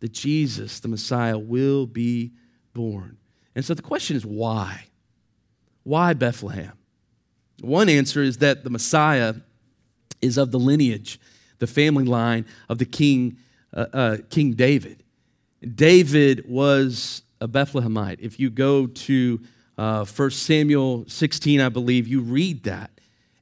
that 0.00 0.12
Jesus, 0.12 0.80
the 0.80 0.88
Messiah, 0.88 1.38
will 1.38 1.86
be 1.86 2.32
born. 2.74 3.16
And 3.54 3.64
so 3.64 3.74
the 3.74 3.82
question 3.82 4.16
is 4.16 4.26
why? 4.26 4.86
Why 5.82 6.12
Bethlehem? 6.12 6.72
One 7.60 7.88
answer 7.88 8.22
is 8.22 8.38
that 8.38 8.64
the 8.64 8.70
Messiah 8.70 9.34
is 10.20 10.36
of 10.36 10.50
the 10.50 10.58
lineage, 10.58 11.18
the 11.58 11.66
family 11.66 12.04
line 12.04 12.44
of 12.68 12.78
the 12.78 12.84
king, 12.84 13.38
uh, 13.74 13.86
uh, 13.92 14.16
King 14.28 14.52
David. 14.52 15.02
David 15.74 16.48
was 16.48 17.22
a 17.40 17.48
Bethlehemite. 17.48 18.18
If 18.20 18.38
you 18.38 18.50
go 18.50 18.86
to 18.86 19.40
uh, 19.78 20.04
1 20.04 20.30
Samuel 20.30 21.04
16, 21.08 21.60
I 21.60 21.68
believe, 21.68 22.06
you 22.06 22.20
read 22.20 22.64
that. 22.64 22.90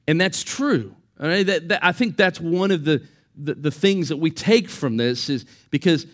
And 0.07 0.19
that's 0.19 0.43
true. 0.43 0.95
That, 1.17 1.69
that, 1.69 1.79
I 1.83 1.91
think 1.91 2.17
that's 2.17 2.39
one 2.39 2.71
of 2.71 2.85
the 2.85 3.05
the, 3.37 3.53
the 3.53 3.71
things 3.71 4.09
that 4.09 4.17
we 4.17 4.31
take 4.31 4.69
from 4.69 4.97
this 4.97 5.29
is 5.29 5.45
because 5.69 6.05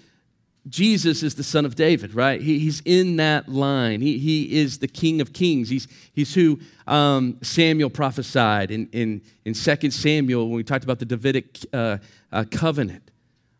Jesus 0.69 1.23
is 1.23 1.35
the 1.35 1.43
son 1.43 1.65
of 1.65 1.75
David, 1.75 2.13
right? 2.13 2.39
He, 2.39 2.59
he's 2.59 2.81
in 2.85 3.15
that 3.15 3.49
line. 3.49 4.01
He, 4.01 4.19
he 4.19 4.59
is 4.59 4.77
the 4.77 4.87
king 4.87 5.19
of 5.19 5.33
kings. 5.33 5.69
He's, 5.69 5.87
he's 6.13 6.35
who 6.35 6.59
um, 6.85 7.37
Samuel 7.41 7.89
prophesied 7.89 8.69
in, 8.69 8.87
in, 8.91 9.21
in 9.43 9.53
2 9.53 9.89
Samuel 9.89 10.47
when 10.47 10.57
we 10.57 10.63
talked 10.63 10.83
about 10.83 10.99
the 10.99 11.05
Davidic 11.05 11.59
uh, 11.73 11.97
uh, 12.31 12.45
covenant 12.51 13.09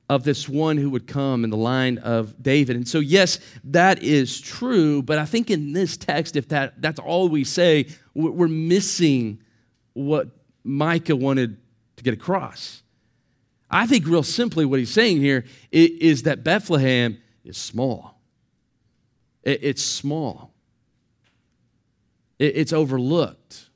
of 0.10 0.26
this 0.26 0.48
one 0.48 0.78
who 0.78 0.90
would 0.90 1.08
come 1.08 1.44
in 1.44 1.50
the 1.50 1.58
line 1.58 1.98
of 2.00 2.42
David. 2.44 2.76
And 2.76 2.88
so, 2.88 3.00
yes, 3.00 3.40
that 3.64 4.04
is 4.04 4.40
true, 4.40 5.02
but 5.02 5.18
I 5.18 5.26
think 5.26 5.50
in 5.50 5.74
this 5.74 5.96
text, 5.98 6.36
if 6.36 6.50
that, 6.50 6.82
that's 6.82 7.00
all 7.00 7.30
we 7.30 7.46
say, 7.46 7.88
we're 8.14 8.50
missing 8.50 9.42
what 9.94 10.28
Micah 10.64 11.16
wanted 11.16 11.58
to 11.96 12.04
get 12.04 12.14
across. 12.14 12.81
I 13.72 13.88
think, 13.88 14.06
real 14.06 14.22
simply, 14.22 14.66
what 14.66 14.80
he's 14.80 14.92
saying 14.92 15.18
here 15.18 15.46
is 15.72 16.24
that 16.24 16.44
Bethlehem 16.44 17.18
is 17.44 17.58
small. 17.58 18.22
It's 19.44 19.82
small, 19.82 20.54
it's 22.38 22.74
overlooked. 22.74 23.70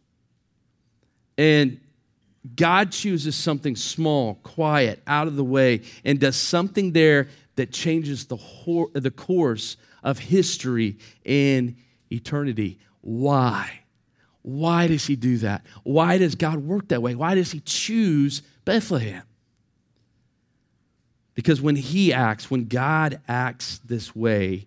And 1.38 1.80
God 2.56 2.92
chooses 2.92 3.36
something 3.36 3.76
small, 3.76 4.36
quiet, 4.44 5.02
out 5.08 5.28
of 5.28 5.36
the 5.36 5.44
way, 5.44 5.82
and 6.04 6.20
does 6.20 6.36
something 6.36 6.92
there 6.92 7.30
that 7.56 7.72
changes 7.72 8.26
the, 8.26 8.36
whole, 8.36 8.92
the 8.94 9.10
course 9.10 9.78
of 10.04 10.20
history 10.20 10.98
and 11.26 11.76
eternity. 12.12 12.78
Why? 13.02 13.80
Why 14.44 14.86
does 14.86 15.08
he 15.08 15.16
do 15.16 15.38
that? 15.40 15.66
Why 15.84 16.20
does 16.20 16.36
God 16.36 16.58
work 16.58 16.90
that 16.90 17.02
way? 17.02 17.16
Why 17.16 17.34
does 17.34 17.52
he 17.52 17.62
choose 17.62 18.44
Bethlehem? 18.66 19.24
Because 21.36 21.62
when 21.62 21.76
He 21.76 22.12
acts, 22.12 22.50
when 22.50 22.66
God 22.66 23.20
acts 23.28 23.80
this 23.86 24.16
way, 24.16 24.66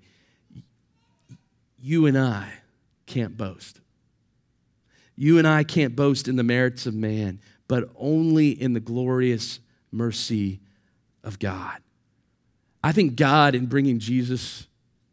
you 1.81 2.07
and 2.07 2.16
I 2.16 2.52
can't 3.07 3.37
boast. 3.37 3.81
You 5.16 5.38
and 5.38 5.48
I 5.48 5.64
can't 5.64 5.96
boast 5.96 6.28
in 6.28 6.37
the 6.37 6.44
merits 6.44 6.87
of 6.87 6.94
man, 6.94 7.40
but 7.66 7.90
only 7.96 8.50
in 8.50 8.74
the 8.74 8.81
glorious 8.81 9.59
mercy 9.90 10.61
of 11.24 11.38
God. 11.38 11.78
I 12.85 12.92
think 12.92 13.16
God, 13.16 13.54
in 13.54 13.66
bringing 13.66 13.98
Jesus 13.98 14.66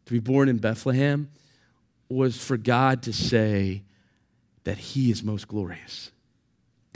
to 0.04 0.12
be 0.12 0.20
born 0.20 0.48
in 0.48 0.58
Bethlehem, 0.58 1.30
was 2.08 2.36
for 2.36 2.56
God 2.56 3.02
to 3.02 3.12
say 3.12 3.82
that 4.64 4.78
He 4.78 5.10
is 5.10 5.24
most 5.24 5.48
glorious 5.48 6.12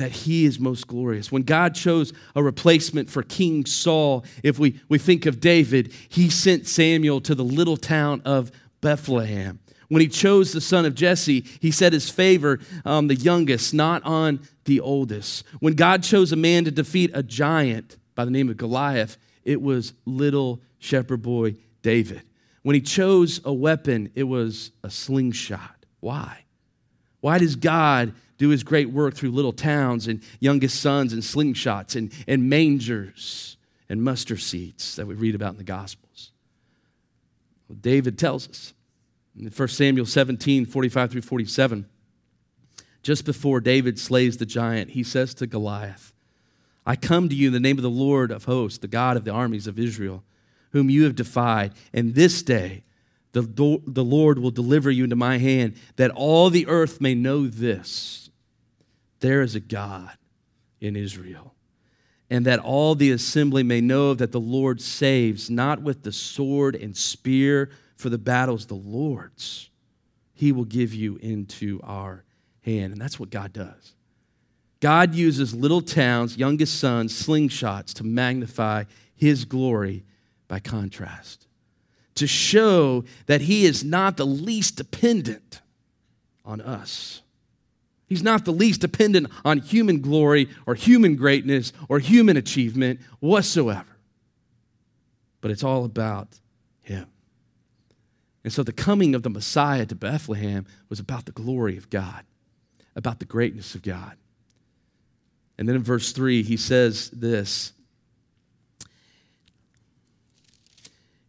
that 0.00 0.12
he 0.12 0.46
is 0.46 0.58
most 0.58 0.86
glorious. 0.86 1.30
When 1.30 1.42
God 1.42 1.74
chose 1.74 2.14
a 2.34 2.42
replacement 2.42 3.10
for 3.10 3.22
King 3.22 3.66
Saul, 3.66 4.24
if 4.42 4.58
we, 4.58 4.80
we 4.88 4.96
think 4.96 5.26
of 5.26 5.40
David, 5.40 5.92
he 6.08 6.30
sent 6.30 6.66
Samuel 6.66 7.20
to 7.20 7.34
the 7.34 7.44
little 7.44 7.76
town 7.76 8.22
of 8.24 8.50
Bethlehem. 8.80 9.58
When 9.88 10.00
he 10.00 10.08
chose 10.08 10.52
the 10.52 10.60
son 10.62 10.86
of 10.86 10.94
Jesse, 10.94 11.44
he 11.60 11.70
set 11.70 11.92
his 11.92 12.08
favor 12.08 12.60
on 12.86 13.08
the 13.08 13.14
youngest, 13.14 13.74
not 13.74 14.02
on 14.04 14.40
the 14.64 14.80
oldest. 14.80 15.44
When 15.58 15.74
God 15.74 16.02
chose 16.02 16.32
a 16.32 16.36
man 16.36 16.64
to 16.64 16.70
defeat 16.70 17.10
a 17.12 17.22
giant 17.22 17.98
by 18.14 18.24
the 18.24 18.30
name 18.30 18.48
of 18.48 18.56
Goliath, 18.56 19.18
it 19.44 19.60
was 19.60 19.92
little 20.06 20.62
shepherd 20.78 21.20
boy 21.20 21.56
David. 21.82 22.22
When 22.62 22.72
he 22.72 22.80
chose 22.80 23.42
a 23.44 23.52
weapon, 23.52 24.12
it 24.14 24.24
was 24.24 24.70
a 24.82 24.88
slingshot. 24.88 25.84
Why? 26.00 26.44
Why 27.20 27.36
does 27.36 27.54
God 27.54 28.14
do 28.40 28.48
his 28.48 28.62
great 28.62 28.88
work 28.88 29.12
through 29.12 29.30
little 29.30 29.52
towns 29.52 30.08
and 30.08 30.22
youngest 30.40 30.80
sons 30.80 31.12
and 31.12 31.22
slingshots 31.22 31.94
and, 31.94 32.10
and 32.26 32.48
mangers 32.48 33.58
and 33.86 34.02
mustard 34.02 34.40
seeds 34.40 34.96
that 34.96 35.06
we 35.06 35.14
read 35.14 35.34
about 35.34 35.50
in 35.50 35.58
the 35.58 35.62
Gospels. 35.62 36.32
Well, 37.68 37.76
David 37.78 38.18
tells 38.18 38.48
us 38.48 38.72
in 39.38 39.46
1 39.46 39.68
Samuel 39.68 40.06
17 40.06 40.64
45 40.64 41.10
through 41.10 41.20
47, 41.20 41.84
just 43.02 43.26
before 43.26 43.60
David 43.60 43.98
slays 43.98 44.38
the 44.38 44.46
giant, 44.46 44.92
he 44.92 45.02
says 45.02 45.34
to 45.34 45.46
Goliath, 45.46 46.14
I 46.86 46.96
come 46.96 47.28
to 47.28 47.34
you 47.34 47.48
in 47.48 47.52
the 47.52 47.60
name 47.60 47.76
of 47.76 47.82
the 47.82 47.90
Lord 47.90 48.30
of 48.30 48.46
hosts, 48.46 48.78
the 48.78 48.88
God 48.88 49.18
of 49.18 49.24
the 49.24 49.32
armies 49.32 49.66
of 49.66 49.78
Israel, 49.78 50.24
whom 50.70 50.88
you 50.88 51.04
have 51.04 51.14
defied, 51.14 51.74
and 51.92 52.14
this 52.14 52.42
day 52.42 52.84
the, 53.32 53.42
the 53.86 54.02
Lord 54.02 54.38
will 54.38 54.50
deliver 54.50 54.90
you 54.90 55.04
into 55.04 55.14
my 55.14 55.36
hand, 55.36 55.74
that 55.96 56.10
all 56.12 56.48
the 56.48 56.66
earth 56.66 57.02
may 57.02 57.14
know 57.14 57.46
this 57.46 58.29
there 59.20 59.42
is 59.42 59.54
a 59.54 59.60
God 59.60 60.16
in 60.80 60.96
Israel. 60.96 61.54
And 62.28 62.46
that 62.46 62.60
all 62.60 62.94
the 62.94 63.10
assembly 63.10 63.62
may 63.62 63.80
know 63.80 64.14
that 64.14 64.32
the 64.32 64.40
Lord 64.40 64.80
saves, 64.80 65.50
not 65.50 65.82
with 65.82 66.04
the 66.04 66.12
sword 66.12 66.76
and 66.76 66.96
spear, 66.96 67.70
for 67.96 68.08
the 68.08 68.18
battle's 68.18 68.66
the 68.66 68.74
Lord's. 68.74 69.68
He 70.32 70.52
will 70.52 70.64
give 70.64 70.94
you 70.94 71.16
into 71.16 71.80
our 71.82 72.24
hand. 72.62 72.92
And 72.92 73.00
that's 73.00 73.18
what 73.18 73.30
God 73.30 73.52
does. 73.52 73.94
God 74.80 75.14
uses 75.14 75.54
little 75.54 75.82
towns, 75.82 76.36
youngest 76.36 76.78
sons, 76.80 77.12
slingshots 77.12 77.92
to 77.94 78.04
magnify 78.04 78.84
his 79.14 79.44
glory 79.44 80.04
by 80.48 80.58
contrast, 80.58 81.46
to 82.14 82.26
show 82.26 83.04
that 83.26 83.42
he 83.42 83.66
is 83.66 83.84
not 83.84 84.16
the 84.16 84.26
least 84.26 84.76
dependent 84.76 85.60
on 86.44 86.60
us. 86.60 87.20
He's 88.10 88.24
not 88.24 88.44
the 88.44 88.52
least 88.52 88.80
dependent 88.80 89.28
on 89.44 89.58
human 89.58 90.00
glory 90.00 90.48
or 90.66 90.74
human 90.74 91.14
greatness 91.14 91.72
or 91.88 92.00
human 92.00 92.36
achievement 92.36 92.98
whatsoever. 93.20 93.86
But 95.40 95.52
it's 95.52 95.62
all 95.62 95.84
about 95.84 96.40
Him. 96.82 97.06
And 98.42 98.52
so 98.52 98.64
the 98.64 98.72
coming 98.72 99.14
of 99.14 99.22
the 99.22 99.30
Messiah 99.30 99.86
to 99.86 99.94
Bethlehem 99.94 100.66
was 100.88 100.98
about 100.98 101.26
the 101.26 101.32
glory 101.32 101.76
of 101.76 101.88
God, 101.88 102.24
about 102.96 103.20
the 103.20 103.26
greatness 103.26 103.76
of 103.76 103.82
God. 103.82 104.16
And 105.56 105.68
then 105.68 105.76
in 105.76 105.84
verse 105.84 106.10
3, 106.10 106.42
he 106.42 106.56
says 106.56 107.10
this 107.10 107.72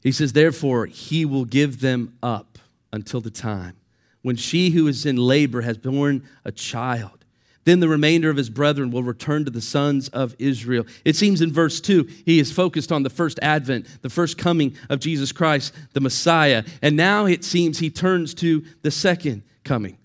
He 0.02 0.12
says, 0.12 0.34
Therefore, 0.34 0.88
he 0.88 1.26
will 1.26 1.46
give 1.46 1.80
them 1.80 2.18
up 2.24 2.58
until 2.92 3.22
the 3.22 3.30
time 3.30 3.76
when 4.22 4.36
she 4.36 4.72
who 4.72 4.88
is 4.88 5.06
in 5.06 5.16
labor 5.16 5.62
has 5.62 5.78
borne 5.78 6.24
a 6.46 6.52
child. 6.52 7.26
Then 7.64 7.80
the 7.80 7.88
remainder 7.88 8.30
of 8.30 8.38
his 8.38 8.50
brethren 8.50 8.90
will 8.90 9.04
return 9.04 9.46
to 9.46 9.52
the 9.52 9.62
sons 9.62 10.10
of 10.10 10.36
Israel. 10.40 10.86
It 11.06 11.16
seems 11.16 11.42
in 11.42 11.54
verse 11.54 11.80
2, 11.80 12.08
he 12.26 12.40
is 12.40 12.52
focused 12.52 12.92
on 12.92 13.04
the 13.04 13.10
first 13.10 13.38
advent, 13.42 13.86
the 14.02 14.10
first 14.10 14.38
coming 14.38 14.76
of 14.90 15.00
Jesus 15.00 15.32
Christ, 15.32 15.74
the 15.94 16.02
Messiah. 16.02 16.64
And 16.82 16.98
now 16.98 17.26
it 17.26 17.44
seems 17.44 17.78
he 17.78 17.92
turns 17.92 18.34
to 18.36 18.66
the 18.82 18.90
second 18.90 19.44
coming. 19.64 19.98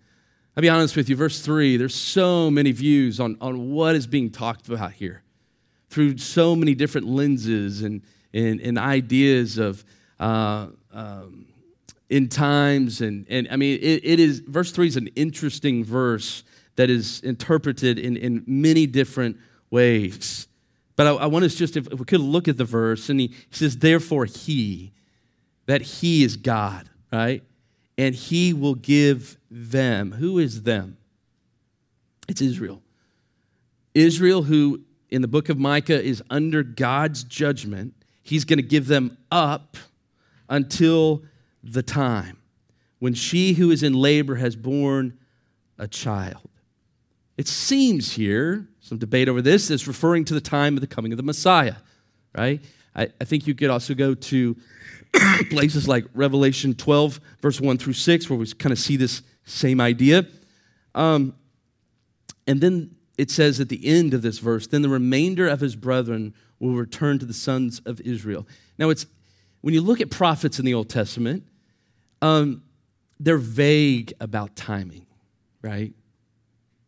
I'll 0.55 0.63
be 0.63 0.69
honest 0.69 0.97
with 0.97 1.09
you, 1.09 1.17
verse 1.17 1.41
3, 1.41 1.77
there's 1.77 1.95
so 1.95 2.51
many 2.51 2.73
views 2.73 3.21
on, 3.21 3.39
on 3.41 3.71
what 3.73 3.95
is 3.95 4.07
being 4.07 4.31
talked 4.31 4.69
about 4.69 4.93
here. 4.93 5.23
through 5.89 6.19
so 6.19 6.55
many 6.55 6.75
different 6.75 7.07
lenses 7.07 7.83
and, 7.83 8.03
and, 8.35 8.61
and 8.61 8.79
ideas 8.79 9.57
of 9.57 9.85
uh, 10.21 10.67
um, 10.93 11.47
in 12.09 12.29
times. 12.29 13.01
And, 13.01 13.27
and 13.29 13.49
I 13.51 13.57
mean, 13.57 13.79
it, 13.81 14.05
it 14.05 14.21
is, 14.21 14.41
verse 14.41 14.73
3 14.73 14.87
is 14.89 14.97
an 14.97 15.09
interesting 15.17 15.85
verse 15.85 16.45
that 16.77 16.91
is 16.91 17.21
interpreted 17.21 17.99
in, 17.99 18.17
in 18.17 18.45
many 18.47 18.87
different 18.87 19.39
ways. 19.71 20.47
But 20.95 21.07
I, 21.07 21.11
I 21.15 21.27
want 21.27 21.45
us 21.45 21.55
just, 21.55 21.77
if, 21.77 21.87
if 21.89 21.99
we 21.99 22.05
could 22.05 22.21
look 22.21 22.49
at 22.49 22.57
the 22.57 22.65
verse, 22.65 23.09
and 23.09 23.21
he, 23.21 23.29
he 23.29 23.37
says, 23.51 23.79
Therefore, 23.79 24.25
he, 24.25 24.93
that 25.67 25.83
he 25.83 26.23
is 26.25 26.37
God, 26.37 26.89
right? 27.13 27.43
And 27.99 28.15
he 28.15 28.53
will 28.53 28.75
give 28.75 29.37
them. 29.51 30.13
Who 30.13 30.39
is 30.39 30.63
them? 30.63 30.99
It's 32.29 32.41
Israel. 32.41 32.83
Israel, 33.95 34.43
who 34.43 34.83
in 35.11 35.23
the 35.23 35.29
book 35.29 35.49
of 35.49 35.59
Micah 35.59 36.03
is 36.03 36.23
under 36.29 36.63
God's 36.63 37.25
judgment, 37.25 37.95
he's 38.23 38.45
going 38.45 38.59
to 38.59 38.63
give 38.63 38.87
them 38.87 39.17
up 39.31 39.77
until 40.49 41.23
the 41.73 41.83
time 41.83 42.39
when 42.99 43.15
she 43.15 43.55
who 43.55 43.71
is 43.71 43.83
in 43.83 43.93
labor 43.93 44.37
has 44.37 44.57
borne 44.57 45.19
a 45.79 45.87
child. 45.87 46.49
It 47.37 47.49
seems 47.49 48.13
here, 48.13 48.67
some 48.81 48.99
debate 48.99 49.29
over 49.29 49.43
this, 49.43 49.71
is 49.71 49.87
referring 49.87 50.25
to 50.27 50.35
the 50.35 50.41
time 50.41 50.75
of 50.75 50.81
the 50.81 50.87
coming 50.87 51.13
of 51.13 51.19
the 51.19 51.23
Messiah, 51.23 51.77
right? 52.37 52.63
I, 52.95 53.09
I 53.21 53.25
think 53.25 53.47
you 53.47 53.55
could 53.55 53.69
also 53.69 53.95
go 53.95 54.15
to 54.15 54.57
places 55.51 55.87
like 55.87 56.07
Revelation 56.15 56.75
12, 56.75 57.21
verse 57.43 57.61
1 57.61 57.79
through 57.79 57.93
6, 57.93 58.31
where 58.31 58.39
we 58.39 58.47
kind 58.53 58.73
of 58.73 58.79
see 58.79 58.97
this 58.97 59.23
same 59.45 59.81
idea. 59.81 60.27
Um, 60.95 61.35
and 62.47 62.61
then 62.61 62.97
it 63.19 63.31
says 63.31 63.61
at 63.61 63.69
the 63.69 63.87
end 63.87 64.15
of 64.15 64.23
this 64.23 64.39
verse, 64.39 64.67
then 64.67 64.83
the 64.83 64.89
remainder 64.89 65.47
of 65.47 65.61
his 65.61 65.77
brethren 65.77 66.35
will 66.59 66.75
return 66.75 67.19
to 67.19 67.27
the 67.27 67.35
sons 67.35 67.81
of 67.85 68.01
Israel. 68.01 68.47
Now, 68.79 68.89
it's 68.89 69.07
when 69.61 69.75
you 69.75 69.83
look 69.83 70.01
at 70.01 70.11
prophets 70.11 70.59
in 70.59 70.65
the 70.65 70.75
Old 70.75 70.89
Testament, 70.89 71.45
um, 72.23 72.63
they're 73.21 73.39
vague 73.39 74.13
about 74.21 74.57
timing, 74.57 75.07
right? 75.63 75.93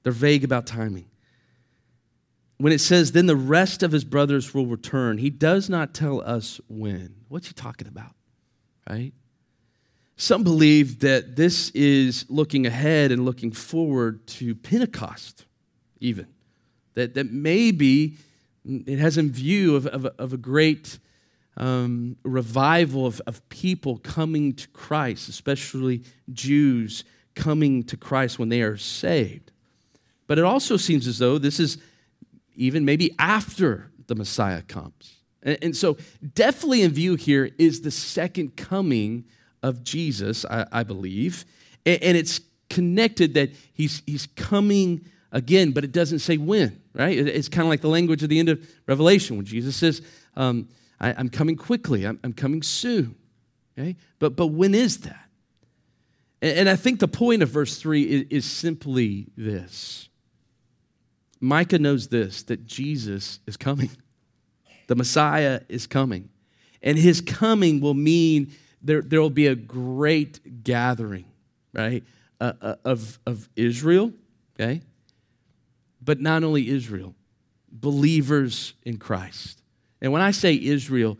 They're 0.02 0.12
vague 0.12 0.44
about 0.44 0.66
timing. 0.66 1.06
When 2.58 2.72
it 2.72 2.80
says, 2.80 3.12
then 3.12 3.26
the 3.26 3.36
rest 3.36 3.82
of 3.82 3.92
his 3.92 4.04
brothers 4.04 4.52
will 4.52 4.66
return, 4.66 5.18
he 5.18 5.30
does 5.30 5.68
not 5.68 5.94
tell 5.94 6.20
us 6.22 6.60
when. 6.68 7.14
What's 7.28 7.46
he 7.46 7.54
talking 7.54 7.86
about, 7.86 8.14
right? 8.88 9.12
Some 10.16 10.42
believe 10.42 11.00
that 11.00 11.36
this 11.36 11.70
is 11.70 12.26
looking 12.28 12.66
ahead 12.66 13.12
and 13.12 13.24
looking 13.24 13.52
forward 13.52 14.26
to 14.26 14.56
Pentecost, 14.56 15.46
even. 16.00 16.26
That, 16.94 17.14
that 17.14 17.30
maybe 17.30 18.16
it 18.64 18.98
has 18.98 19.16
in 19.16 19.30
view 19.30 19.76
of, 19.76 19.86
of, 19.86 20.06
of 20.18 20.32
a 20.32 20.36
great 20.36 20.98
um, 21.58 22.16
revival 22.22 23.04
of, 23.04 23.20
of 23.26 23.46
people 23.48 23.98
coming 23.98 24.54
to 24.54 24.68
Christ, 24.68 25.28
especially 25.28 26.04
Jews 26.32 27.04
coming 27.34 27.82
to 27.84 27.96
Christ 27.96 28.38
when 28.38 28.48
they 28.48 28.62
are 28.62 28.76
saved. 28.76 29.50
But 30.26 30.38
it 30.38 30.44
also 30.44 30.76
seems 30.76 31.06
as 31.06 31.18
though 31.18 31.36
this 31.36 31.58
is 31.58 31.78
even 32.54 32.84
maybe 32.84 33.14
after 33.18 33.90
the 34.06 34.14
Messiah 34.14 34.62
comes. 34.62 35.16
And, 35.42 35.58
and 35.62 35.76
so, 35.76 35.96
definitely 36.34 36.82
in 36.82 36.92
view 36.92 37.16
here 37.16 37.50
is 37.58 37.80
the 37.80 37.90
second 37.90 38.56
coming 38.56 39.24
of 39.62 39.82
Jesus, 39.82 40.44
I, 40.44 40.66
I 40.70 40.82
believe. 40.84 41.44
And, 41.84 42.02
and, 42.02 42.16
it's 42.16 42.40
connected 42.68 43.34
that 43.34 43.50
he's, 43.72 44.02
he's 44.06 44.26
coming 44.36 45.04
again, 45.32 45.72
but 45.72 45.84
it 45.84 45.92
doesn't 45.92 46.20
say 46.20 46.36
when, 46.36 46.80
right? 46.94 47.16
It, 47.16 47.28
it's 47.28 47.48
kind 47.48 47.62
of 47.62 47.68
like 47.68 47.80
the 47.80 47.88
language 47.88 48.22
at 48.22 48.30
the 48.30 48.38
end 48.38 48.48
of 48.48 48.68
Revelation 48.86 49.36
when 49.36 49.46
Jesus 49.46 49.76
says, 49.76 50.02
um, 50.36 50.68
I, 51.00 51.10
am 51.10 51.28
coming 51.28 51.56
quickly, 51.56 52.04
I'm, 52.04 52.18
I'm, 52.24 52.32
coming 52.32 52.62
soon. 52.62 53.16
Okay? 53.78 53.96
But, 54.18 54.36
but 54.36 54.48
when 54.48 54.74
is 54.74 54.98
that? 55.00 55.28
And, 56.40 56.68
I 56.68 56.76
think 56.76 57.00
the 57.00 57.08
point 57.08 57.42
of 57.42 57.48
verse 57.48 57.78
3 57.78 58.02
is, 58.02 58.26
is 58.30 58.44
simply 58.44 59.26
this 59.36 60.08
Micah 61.40 61.78
knows 61.78 62.08
this 62.08 62.42
that 62.44 62.66
Jesus 62.66 63.40
is 63.46 63.56
coming, 63.56 63.90
the 64.86 64.96
Messiah 64.96 65.60
is 65.68 65.86
coming. 65.86 66.30
And 66.80 66.96
his 66.96 67.20
coming 67.20 67.80
will 67.80 67.94
mean 67.94 68.52
there, 68.82 69.02
there 69.02 69.20
will 69.20 69.30
be 69.30 69.48
a 69.48 69.56
great 69.56 70.62
gathering, 70.62 71.24
right, 71.72 72.04
uh, 72.40 72.52
uh, 72.60 72.74
of, 72.84 73.18
of 73.26 73.48
Israel, 73.56 74.12
okay? 74.54 74.82
But 76.00 76.20
not 76.20 76.44
only 76.44 76.68
Israel, 76.68 77.16
believers 77.70 78.74
in 78.84 78.98
Christ. 78.98 79.57
And 80.00 80.12
when 80.12 80.22
I 80.22 80.30
say 80.30 80.54
Israel, 80.54 81.18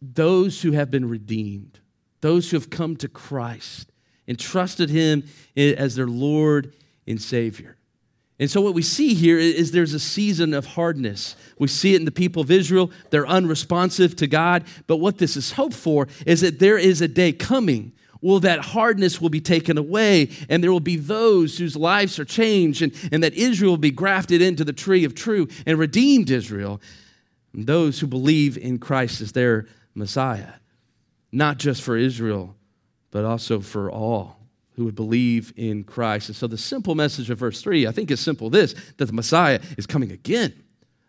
those 0.00 0.62
who 0.62 0.72
have 0.72 0.90
been 0.90 1.08
redeemed, 1.08 1.80
those 2.20 2.50
who 2.50 2.56
have 2.56 2.70
come 2.70 2.96
to 2.96 3.08
Christ 3.08 3.92
and 4.26 4.38
trusted 4.38 4.90
him 4.90 5.24
as 5.56 5.94
their 5.94 6.06
Lord 6.06 6.74
and 7.06 7.20
Savior. 7.20 7.76
And 8.38 8.50
so, 8.50 8.60
what 8.60 8.74
we 8.74 8.82
see 8.82 9.14
here 9.14 9.38
is 9.38 9.70
there's 9.70 9.94
a 9.94 10.00
season 10.00 10.52
of 10.52 10.66
hardness. 10.66 11.36
We 11.58 11.68
see 11.68 11.94
it 11.94 12.00
in 12.00 12.04
the 12.04 12.10
people 12.10 12.42
of 12.42 12.50
Israel. 12.50 12.90
They're 13.08 13.26
unresponsive 13.26 14.14
to 14.16 14.26
God. 14.26 14.64
But 14.86 14.98
what 14.98 15.16
this 15.16 15.38
is 15.38 15.52
hope 15.52 15.72
for 15.72 16.06
is 16.26 16.42
that 16.42 16.58
there 16.58 16.76
is 16.76 17.00
a 17.00 17.08
day 17.08 17.32
coming 17.32 17.92
well, 18.22 18.40
that 18.40 18.60
hardness 18.60 19.20
will 19.20 19.28
be 19.28 19.40
taken 19.40 19.78
away, 19.78 20.30
and 20.48 20.62
there 20.62 20.72
will 20.72 20.80
be 20.80 20.96
those 20.96 21.58
whose 21.58 21.76
lives 21.76 22.18
are 22.18 22.24
changed, 22.24 22.82
and, 22.82 22.92
and 23.12 23.22
that 23.22 23.34
Israel 23.34 23.72
will 23.72 23.78
be 23.78 23.90
grafted 23.90 24.40
into 24.42 24.64
the 24.64 24.72
tree 24.72 25.04
of 25.04 25.14
true 25.14 25.48
and 25.66 25.78
redeemed 25.78 26.30
Israel. 26.30 26.80
Those 27.64 28.00
who 28.00 28.06
believe 28.06 28.58
in 28.58 28.78
Christ 28.78 29.22
as 29.22 29.32
their 29.32 29.66
Messiah, 29.94 30.54
not 31.32 31.56
just 31.56 31.80
for 31.80 31.96
Israel, 31.96 32.54
but 33.10 33.24
also 33.24 33.60
for 33.60 33.90
all 33.90 34.36
who 34.74 34.84
would 34.84 34.94
believe 34.94 35.54
in 35.56 35.82
Christ. 35.84 36.28
And 36.28 36.36
so 36.36 36.46
the 36.46 36.58
simple 36.58 36.94
message 36.94 37.30
of 37.30 37.38
verse 37.38 37.62
3, 37.62 37.86
I 37.86 37.92
think, 37.92 38.10
is 38.10 38.20
simple 38.20 38.50
this 38.50 38.74
that 38.98 39.06
the 39.06 39.12
Messiah 39.12 39.60
is 39.78 39.86
coming 39.86 40.12
again. 40.12 40.52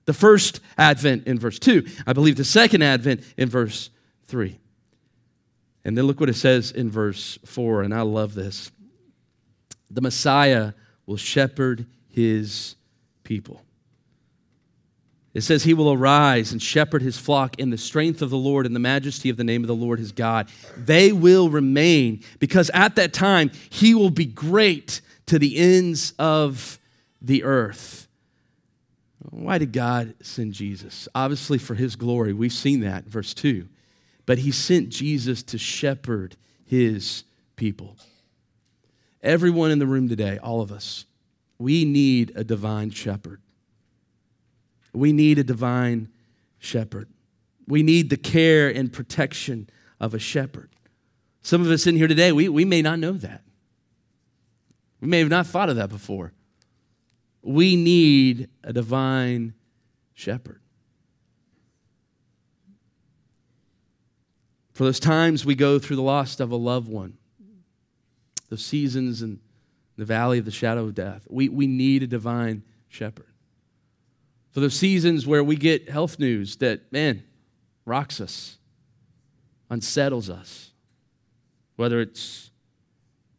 The 0.05 0.13
first 0.13 0.61
advent 0.77 1.27
in 1.27 1.37
verse 1.37 1.59
2, 1.59 1.85
I 2.07 2.13
believe 2.13 2.37
the 2.37 2.45
second 2.45 2.81
advent 2.81 3.23
in 3.35 3.49
verse 3.49 3.89
3. 4.27 4.57
And 5.83 5.97
then 5.97 6.05
look 6.05 6.21
what 6.21 6.29
it 6.29 6.35
says 6.35 6.71
in 6.71 6.89
verse 6.89 7.37
4, 7.43 7.83
and 7.83 7.93
I 7.93 8.01
love 8.01 8.33
this. 8.33 8.71
The 9.91 10.01
Messiah 10.01 10.71
will 11.05 11.17
shepherd 11.17 11.87
his 12.07 12.75
people. 13.23 13.61
It 15.37 15.43
says, 15.43 15.63
He 15.63 15.75
will 15.75 15.93
arise 15.93 16.51
and 16.51 16.59
shepherd 16.59 17.03
his 17.03 17.19
flock 17.19 17.59
in 17.59 17.69
the 17.69 17.77
strength 17.77 18.23
of 18.23 18.31
the 18.31 18.37
Lord 18.37 18.65
and 18.65 18.75
the 18.75 18.79
majesty 18.79 19.29
of 19.29 19.37
the 19.37 19.43
name 19.43 19.63
of 19.63 19.67
the 19.67 19.75
Lord 19.75 19.99
his 19.99 20.11
God. 20.11 20.49
They 20.75 21.11
will 21.11 21.51
remain 21.51 22.23
because 22.39 22.71
at 22.73 22.95
that 22.95 23.13
time 23.13 23.51
he 23.69 23.93
will 23.93 24.09
be 24.09 24.25
great 24.25 24.99
to 25.27 25.37
the 25.37 25.55
ends 25.57 26.15
of 26.17 26.79
the 27.21 27.43
earth. 27.43 28.07
Why 29.29 29.59
did 29.59 29.73
God 29.73 30.15
send 30.23 30.53
Jesus? 30.53 31.07
Obviously, 31.13 31.59
for 31.59 31.75
his 31.75 31.95
glory. 31.95 32.33
We've 32.33 32.51
seen 32.51 32.79
that 32.79 33.05
verse 33.05 33.35
2. 33.35 33.67
But 34.25 34.39
he 34.39 34.49
sent 34.49 34.89
Jesus 34.89 35.43
to 35.43 35.59
shepherd 35.59 36.35
his 36.65 37.25
people. 37.55 37.95
Everyone 39.21 39.69
in 39.69 39.77
the 39.77 39.85
room 39.85 40.09
today, 40.09 40.39
all 40.39 40.61
of 40.61 40.71
us, 40.71 41.05
we 41.59 41.85
need 41.85 42.31
a 42.35 42.43
divine 42.43 42.89
shepherd. 42.89 43.39
We 44.97 45.13
need 45.13 45.37
a 45.37 45.43
divine 45.43 46.09
shepherd. 46.59 47.09
We 47.67 47.83
need 47.83 48.09
the 48.09 48.17
care 48.17 48.69
and 48.69 48.91
protection 48.91 49.69
of 49.99 50.13
a 50.13 50.19
shepherd. 50.19 50.69
Some 51.41 51.61
of 51.61 51.69
us 51.69 51.87
in 51.87 51.95
here 51.95 52.07
today, 52.07 52.31
we, 52.31 52.49
we 52.49 52.65
may 52.65 52.81
not 52.81 52.99
know 52.99 53.13
that. 53.13 53.43
We 54.99 55.07
may 55.07 55.19
have 55.19 55.29
not 55.29 55.47
thought 55.47 55.69
of 55.69 55.75
that 55.75 55.89
before. 55.89 56.33
We 57.41 57.75
need 57.75 58.49
a 58.63 58.73
divine 58.73 59.53
shepherd. 60.13 60.61
For 64.73 64.83
those 64.83 64.99
times 64.99 65.45
we 65.45 65.55
go 65.55 65.79
through 65.79 65.95
the 65.95 66.01
loss 66.01 66.39
of 66.39 66.51
a 66.51 66.55
loved 66.55 66.89
one, 66.89 67.17
those 68.49 68.65
seasons 68.65 69.21
in 69.21 69.39
the 69.95 70.05
valley 70.05 70.39
of 70.39 70.45
the 70.45 70.51
shadow 70.51 70.85
of 70.85 70.95
death, 70.95 71.27
we, 71.29 71.49
we 71.49 71.67
need 71.67 72.03
a 72.03 72.07
divine 72.07 72.63
shepherd 72.87 73.27
for 74.57 74.61
the 74.61 74.71
seasons 74.71 75.27
where 75.27 75.43
we 75.43 75.55
get 75.55 75.87
health 75.87 76.17
news 76.17 76.55
that, 76.55 76.91
man, 76.91 77.21
rocks 77.85 78.19
us, 78.19 78.57
unsettles 79.69 80.31
us, 80.31 80.71
whether 81.75 82.01
it's 82.01 82.49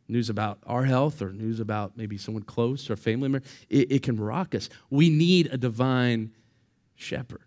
news 0.07 0.31
about 0.31 0.61
our 0.65 0.85
health 0.85 1.21
or 1.21 1.33
news 1.33 1.59
about 1.59 1.97
maybe 1.97 2.17
someone 2.17 2.45
close 2.45 2.89
or 2.89 2.95
family 2.95 3.29
member, 3.29 3.45
it, 3.69 3.91
it 3.91 4.03
can 4.05 4.15
rock 4.15 4.55
us. 4.55 4.71
We 4.91 5.11
need 5.11 5.49
a 5.51 5.57
divine 5.57 6.31
shepherd. 6.95 7.43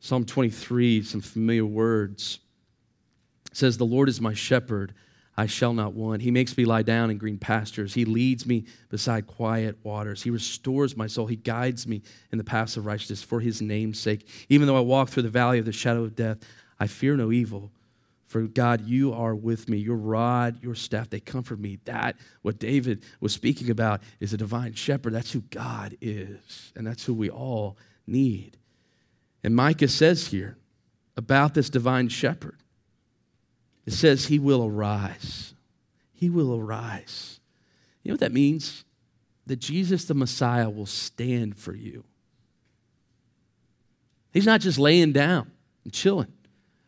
Psalm 0.00 0.24
23, 0.24 1.02
some 1.02 1.20
familiar 1.20 1.66
words. 1.66 2.38
says, 3.52 3.76
The 3.76 3.84
Lord 3.84 4.08
is 4.08 4.18
my 4.18 4.32
shepherd. 4.32 4.94
I 5.36 5.46
shall 5.46 5.72
not 5.72 5.94
want. 5.94 6.22
He 6.22 6.30
makes 6.30 6.56
me 6.56 6.64
lie 6.64 6.82
down 6.82 7.10
in 7.10 7.16
green 7.16 7.38
pastures. 7.38 7.94
He 7.94 8.04
leads 8.04 8.44
me 8.44 8.64
beside 8.90 9.26
quiet 9.26 9.78
waters. 9.82 10.22
He 10.22 10.30
restores 10.30 10.96
my 10.96 11.06
soul. 11.06 11.26
He 11.26 11.36
guides 11.36 11.86
me 11.86 12.02
in 12.30 12.38
the 12.38 12.44
paths 12.44 12.76
of 12.76 12.84
righteousness 12.84 13.22
for 13.22 13.40
his 13.40 13.62
name's 13.62 13.98
sake. 13.98 14.28
Even 14.50 14.66
though 14.66 14.76
I 14.76 14.80
walk 14.80 15.08
through 15.08 15.22
the 15.22 15.30
valley 15.30 15.58
of 15.58 15.64
the 15.64 15.72
shadow 15.72 16.04
of 16.04 16.14
death, 16.14 16.38
I 16.78 16.86
fear 16.86 17.16
no 17.16 17.32
evil. 17.32 17.70
For 18.26 18.42
God, 18.42 18.82
you 18.86 19.12
are 19.12 19.34
with 19.34 19.68
me. 19.68 19.78
Your 19.78 19.96
rod, 19.96 20.62
your 20.62 20.74
staff, 20.74 21.10
they 21.10 21.20
comfort 21.20 21.58
me. 21.58 21.78
That, 21.84 22.16
what 22.42 22.58
David 22.58 23.02
was 23.20 23.32
speaking 23.32 23.70
about, 23.70 24.02
is 24.20 24.32
a 24.32 24.38
divine 24.38 24.74
shepherd. 24.74 25.12
That's 25.12 25.32
who 25.32 25.42
God 25.42 25.96
is, 26.00 26.72
and 26.74 26.86
that's 26.86 27.04
who 27.04 27.14
we 27.14 27.30
all 27.30 27.76
need. 28.06 28.56
And 29.44 29.54
Micah 29.54 29.88
says 29.88 30.28
here 30.28 30.56
about 31.16 31.54
this 31.54 31.68
divine 31.68 32.08
shepherd 32.08 32.61
it 33.86 33.92
says, 33.92 34.26
He 34.26 34.38
will 34.38 34.64
arise. 34.64 35.54
He 36.12 36.30
will 36.30 36.56
arise. 36.56 37.40
You 38.02 38.10
know 38.10 38.14
what 38.14 38.20
that 38.20 38.32
means? 38.32 38.84
That 39.46 39.56
Jesus 39.56 40.04
the 40.04 40.14
Messiah 40.14 40.70
will 40.70 40.86
stand 40.86 41.56
for 41.56 41.74
you. 41.74 42.04
He's 44.32 44.46
not 44.46 44.60
just 44.60 44.78
laying 44.78 45.12
down 45.12 45.50
and 45.84 45.92
chilling, 45.92 46.32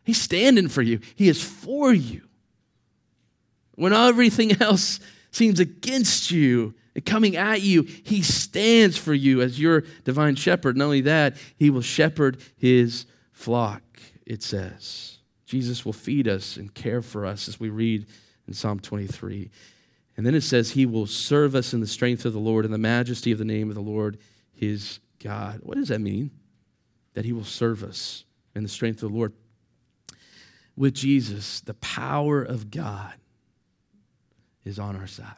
He's 0.05 0.21
standing 0.21 0.69
for 0.69 0.83
you. 0.83 1.01
He 1.15 1.29
is 1.29 1.43
for 1.43 1.93
you. 1.93 2.23
When 3.75 3.93
everything 3.93 4.53
else 4.63 5.01
seems 5.31 5.59
against 5.59 6.31
you 6.31 6.75
and 6.95 7.05
coming 7.05 7.37
at 7.37 7.63
you, 7.63 7.83
He 7.83 8.23
stands 8.23 8.97
for 8.97 9.15
you 9.15 9.41
as 9.41 9.61
your 9.61 9.83
divine 10.05 10.37
shepherd. 10.37 10.77
Not 10.77 10.85
only 10.85 11.01
that, 11.03 11.37
He 11.57 11.71
will 11.71 11.83
shepherd 11.83 12.41
His 12.57 13.07
flock, 13.33 13.83
it 14.27 14.43
says. 14.43 15.14
Jesus 15.55 15.85
will 15.85 15.93
feed 15.93 16.27
us 16.27 16.57
and 16.57 16.75
care 16.75 17.01
for 17.01 17.25
us 17.25 17.47
as 17.47 17.61
we 17.61 17.69
read 17.69 18.07
in 18.49 18.55
Psalm 18.55 18.81
23. 18.81 19.53
And 20.17 20.27
then 20.27 20.35
it 20.35 20.41
says, 20.41 20.73
He 20.73 20.85
will 20.85 21.07
serve 21.07 21.55
us 21.55 21.73
in 21.73 21.79
the 21.79 21.87
strength 21.87 22.25
of 22.25 22.33
the 22.33 22.41
Lord 22.41 22.65
and 22.65 22.75
the 22.75 22.79
majesty 22.79 23.31
of 23.31 23.39
the 23.39 23.45
name 23.45 23.69
of 23.69 23.77
the 23.77 23.81
Lord, 23.81 24.19
his 24.53 24.99
God. 25.23 25.61
What 25.63 25.77
does 25.77 25.87
that 25.91 26.01
mean? 26.01 26.33
That 27.13 27.25
He 27.25 27.33
will 27.33 27.45
serve 27.45 27.85
us 27.85 28.25
in 28.57 28.65
the 28.65 28.69
strength 28.69 29.01
of 29.05 29.13
the 29.13 29.17
Lord. 29.17 29.33
With 30.77 30.93
Jesus, 30.93 31.61
the 31.61 31.75
power 31.75 32.43
of 32.43 32.73
God 32.73 33.15
is 34.65 34.81
on 34.81 34.97
our 34.97 35.07
side. 35.07 35.37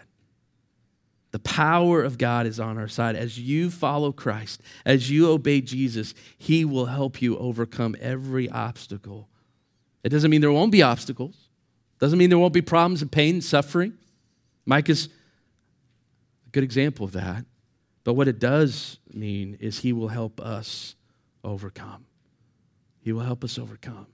The 1.33 1.41
power 1.41 2.03
of 2.03 2.17
God 2.17 2.47
is 2.47 2.59
on 2.59 2.79
our 2.79 2.89
side. 2.89 3.17
As 3.17 3.39
you 3.39 3.71
follow 3.71 4.13
Christ, 4.13 4.63
as 4.87 5.11
you 5.11 5.31
obey 5.31 5.61
Jesus, 5.61 6.15
He 6.39 6.65
will 6.65 6.87
help 6.87 7.21
you 7.21 7.37
overcome 7.37 7.97
every 8.01 8.49
obstacle 8.49 9.29
it 10.07 10.11
doesn't 10.11 10.31
mean 10.31 10.41
there 10.41 10.53
won't 10.53 10.71
be 10.71 10.83
obstacles. 10.83 11.35
Doesn't 11.99 12.17
mean 12.17 12.31
there 12.31 12.39
won't 12.39 12.53
be 12.53 12.63
problems 12.63 13.03
and 13.03 13.11
pain 13.11 13.35
and 13.35 13.45
suffering. 13.45 13.95
Micah 14.65 14.93
is 14.93 15.09
a 16.47 16.51
good 16.51 16.63
example 16.63 17.05
of 17.05 17.11
that. 17.13 17.45
But 18.05 18.15
what 18.15 18.29
it 18.29 18.39
does 18.39 19.01
mean 19.13 19.59
is 19.61 19.81
he 19.81 19.93
will 19.93 20.07
help 20.07 20.41
us 20.41 20.95
overcome. 21.43 22.05
He 23.01 23.13
will 23.13 23.23
help 23.23 23.43
us 23.43 23.59
overcome. 23.59 24.07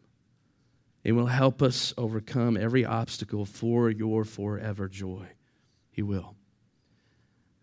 He 1.05 1.12
will 1.12 1.26
help 1.26 1.61
us 1.61 1.92
overcome 1.98 2.57
every 2.57 2.87
obstacle 2.87 3.44
for 3.44 3.90
your 3.90 4.24
forever 4.24 4.88
joy. 4.88 5.26
He 5.90 6.00
will. 6.00 6.37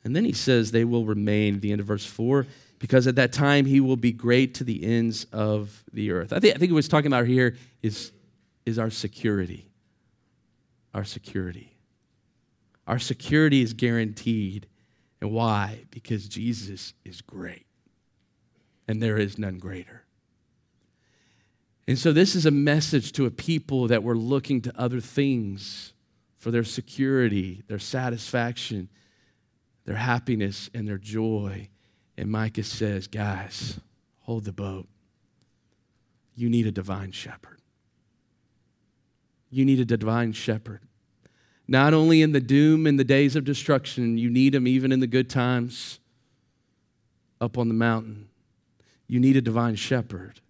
And 0.04 0.15
then 0.15 0.24
he 0.24 0.34
says 0.34 0.70
they 0.70 0.86
will 0.86 1.06
remain, 1.06 1.62
the 1.62 1.72
end 1.72 1.82
of 1.82 1.88
verse 1.88 2.06
4, 2.06 2.46
because 2.78 3.08
at 3.08 3.15
that 3.15 3.34
time 3.34 3.65
he 3.65 3.80
will 3.80 3.98
be 3.98 4.12
great 4.12 4.54
to 4.56 4.63
the 4.63 4.84
ends 4.84 5.26
of 5.34 5.84
the 5.92 6.12
earth. 6.12 6.32
I 6.32 6.39
think, 6.39 6.56
I 6.56 6.60
think 6.60 6.72
what 6.72 6.78
he's 6.78 6.88
talking 6.88 7.08
about 7.08 7.26
here 7.26 7.58
is 7.82 8.12
is 8.70 8.80
our 8.80 8.90
security. 8.90 9.70
Our 10.94 11.04
security. 11.04 11.76
Our 12.88 13.00
security 13.00 13.62
is 13.62 13.74
guaranteed. 13.74 14.68
And 15.20 15.32
why? 15.32 15.86
Because 15.92 16.30
Jesus 16.30 16.94
is 17.04 17.22
great, 17.22 17.66
and 18.88 19.04
there 19.04 19.18
is 19.18 19.38
none 19.38 19.58
greater. 19.58 20.06
And 21.88 22.00
so, 22.00 22.14
this 22.14 22.36
is 22.36 22.46
a 22.46 22.52
message 22.52 23.12
to 23.14 23.26
a 23.26 23.32
people 23.32 23.88
that 23.88 24.02
were 24.02 24.16
looking 24.16 24.62
to 24.62 24.80
other 24.80 25.02
things 25.02 25.94
for 26.38 26.52
their 26.52 26.64
security, 26.64 27.64
their 27.68 27.80
satisfaction, 27.80 28.88
their 29.86 29.98
happiness, 29.98 30.70
and 30.74 30.88
their 30.88 30.98
joy. 30.98 31.68
And 32.18 32.32
Micah 32.32 32.64
says, 32.64 33.08
Guys, 33.08 33.80
hold 34.20 34.46
the 34.46 34.54
boat. 34.54 34.88
You 36.36 36.50
need 36.50 36.66
a 36.66 36.72
divine 36.72 37.12
shepherd 37.12 37.59
you 39.50 39.66
need 39.66 39.80
a 39.80 39.86
divine 39.86 40.34
shepherd. 40.34 40.82
Not 41.68 41.94
only 41.94 42.22
in 42.22 42.32
the 42.32 42.40
doom 42.40 42.88
and 42.88 43.00
the 43.00 43.04
days 43.04 43.36
of 43.36 43.44
destruction, 43.44 44.18
you 44.18 44.30
need 44.30 44.56
him 44.56 44.68
even 44.68 44.92
in 44.92 45.00
the 45.00 45.08
good 45.08 45.30
times 45.30 46.00
up 47.40 47.58
on 47.58 47.68
the 47.68 47.74
mountain. 47.74 48.30
You 49.08 49.20
need 49.20 49.38
a 49.38 49.42
divine 49.42 49.76
shepherd. 49.76 50.42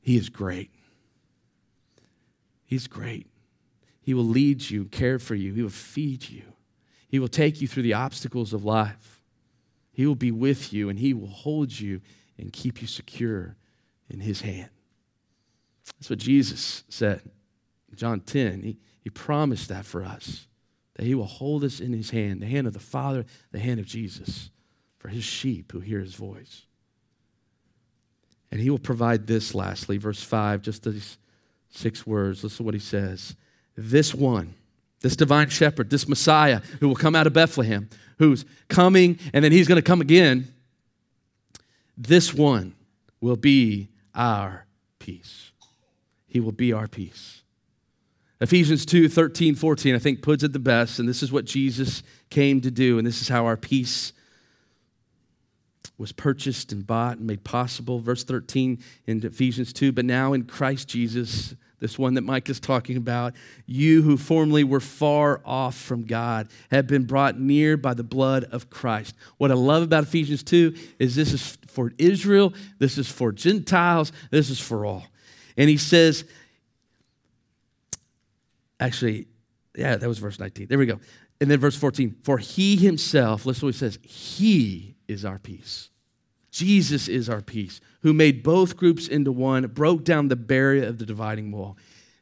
He 0.00 0.16
is 0.16 0.28
great. 0.28 0.70
He's 2.66 2.86
great. 2.86 3.26
He 4.02 4.12
will 4.12 4.24
lead 4.24 4.68
you, 4.68 4.84
care 4.86 5.18
for 5.18 5.34
you, 5.34 5.54
He 5.54 5.62
will 5.62 5.70
feed 5.70 6.28
you, 6.28 6.42
He 7.08 7.18
will 7.18 7.28
take 7.28 7.60
you 7.60 7.68
through 7.68 7.84
the 7.84 7.94
obstacles 7.94 8.52
of 8.52 8.64
life. 8.64 9.22
He 9.92 10.06
will 10.06 10.16
be 10.16 10.32
with 10.32 10.72
you, 10.72 10.88
and 10.88 10.98
He 10.98 11.14
will 11.14 11.28
hold 11.28 11.78
you 11.78 12.00
and 12.36 12.52
keep 12.52 12.82
you 12.82 12.88
secure 12.88 13.56
in 14.10 14.20
His 14.20 14.42
hand. 14.42 14.70
That's 15.86 16.10
what 16.10 16.18
Jesus 16.18 16.84
said. 16.88 17.22
John 17.96 18.20
10, 18.20 18.62
he, 18.62 18.78
he 19.00 19.10
promised 19.10 19.68
that 19.68 19.84
for 19.84 20.04
us, 20.04 20.46
that 20.94 21.06
he 21.06 21.14
will 21.14 21.24
hold 21.24 21.64
us 21.64 21.80
in 21.80 21.92
his 21.92 22.10
hand, 22.10 22.40
the 22.40 22.46
hand 22.46 22.66
of 22.66 22.72
the 22.72 22.78
Father, 22.80 23.24
the 23.52 23.58
hand 23.58 23.80
of 23.80 23.86
Jesus, 23.86 24.50
for 24.98 25.08
his 25.08 25.24
sheep 25.24 25.72
who 25.72 25.80
hear 25.80 26.00
his 26.00 26.14
voice. 26.14 26.66
And 28.50 28.60
he 28.60 28.70
will 28.70 28.78
provide 28.78 29.26
this 29.26 29.54
lastly, 29.54 29.96
verse 29.96 30.22
5, 30.22 30.62
just 30.62 30.84
these 30.84 31.18
six 31.70 32.06
words. 32.06 32.44
Listen 32.44 32.58
to 32.58 32.62
what 32.62 32.74
he 32.74 32.80
says. 32.80 33.34
This 33.76 34.14
one, 34.14 34.54
this 35.00 35.16
divine 35.16 35.48
shepherd, 35.48 35.90
this 35.90 36.08
Messiah 36.08 36.60
who 36.80 36.88
will 36.88 36.94
come 36.94 37.16
out 37.16 37.26
of 37.26 37.32
Bethlehem, 37.32 37.88
who's 38.18 38.44
coming 38.68 39.18
and 39.32 39.44
then 39.44 39.52
he's 39.52 39.66
going 39.66 39.76
to 39.76 39.82
come 39.82 40.00
again, 40.00 40.54
this 41.96 42.32
one 42.32 42.74
will 43.20 43.36
be 43.36 43.88
our 44.14 44.66
peace. 44.98 45.52
He 46.26 46.40
will 46.40 46.52
be 46.52 46.72
our 46.72 46.88
peace. 46.88 47.42
Ephesians 48.40 48.84
2 48.84 49.08
13, 49.08 49.54
14, 49.54 49.94
I 49.94 49.98
think 49.98 50.22
puts 50.22 50.42
it 50.42 50.52
the 50.52 50.58
best, 50.58 50.98
and 50.98 51.08
this 51.08 51.22
is 51.22 51.30
what 51.30 51.44
Jesus 51.44 52.02
came 52.30 52.60
to 52.62 52.70
do, 52.70 52.98
and 52.98 53.06
this 53.06 53.22
is 53.22 53.28
how 53.28 53.46
our 53.46 53.56
peace 53.56 54.12
was 55.96 56.12
purchased 56.12 56.72
and 56.72 56.86
bought 56.86 57.18
and 57.18 57.26
made 57.26 57.44
possible. 57.44 58.00
Verse 58.00 58.24
13 58.24 58.82
in 59.06 59.24
Ephesians 59.24 59.72
2 59.72 59.92
But 59.92 60.04
now 60.04 60.32
in 60.32 60.44
Christ 60.44 60.88
Jesus, 60.88 61.54
this 61.78 61.98
one 61.98 62.14
that 62.14 62.22
Micah 62.22 62.50
is 62.50 62.60
talking 62.60 62.96
about, 62.96 63.34
you 63.66 64.02
who 64.02 64.16
formerly 64.16 64.64
were 64.64 64.80
far 64.80 65.40
off 65.44 65.76
from 65.76 66.04
God 66.04 66.48
have 66.70 66.86
been 66.86 67.04
brought 67.04 67.38
near 67.38 67.76
by 67.76 67.94
the 67.94 68.02
blood 68.02 68.44
of 68.44 68.70
Christ. 68.70 69.14
What 69.36 69.50
I 69.50 69.54
love 69.54 69.82
about 69.82 70.04
Ephesians 70.04 70.42
2 70.42 70.74
is 70.98 71.14
this 71.14 71.32
is 71.32 71.58
for 71.68 71.92
Israel, 71.98 72.52
this 72.78 72.98
is 72.98 73.10
for 73.10 73.32
Gentiles, 73.32 74.12
this 74.30 74.50
is 74.50 74.60
for 74.60 74.84
all. 74.84 75.04
And 75.56 75.70
he 75.70 75.76
says, 75.76 76.24
Actually, 78.80 79.26
yeah, 79.76 79.96
that 79.96 80.08
was 80.08 80.18
verse 80.18 80.38
19. 80.38 80.68
There 80.68 80.78
we 80.78 80.86
go. 80.86 81.00
And 81.40 81.50
then 81.50 81.58
verse 81.58 81.76
14. 81.76 82.16
For 82.22 82.38
he 82.38 82.76
himself, 82.76 83.46
listen 83.46 83.66
what 83.66 83.74
he 83.74 83.78
says, 83.78 83.98
he 84.02 84.96
is 85.08 85.24
our 85.24 85.38
peace. 85.38 85.90
Jesus 86.50 87.08
is 87.08 87.28
our 87.28 87.40
peace, 87.40 87.80
who 88.02 88.12
made 88.12 88.44
both 88.44 88.76
groups 88.76 89.08
into 89.08 89.32
one, 89.32 89.66
broke 89.66 90.04
down 90.04 90.28
the 90.28 90.36
barrier 90.36 90.84
of 90.84 90.98
the 90.98 91.06
dividing 91.06 91.50
wall. 91.50 91.76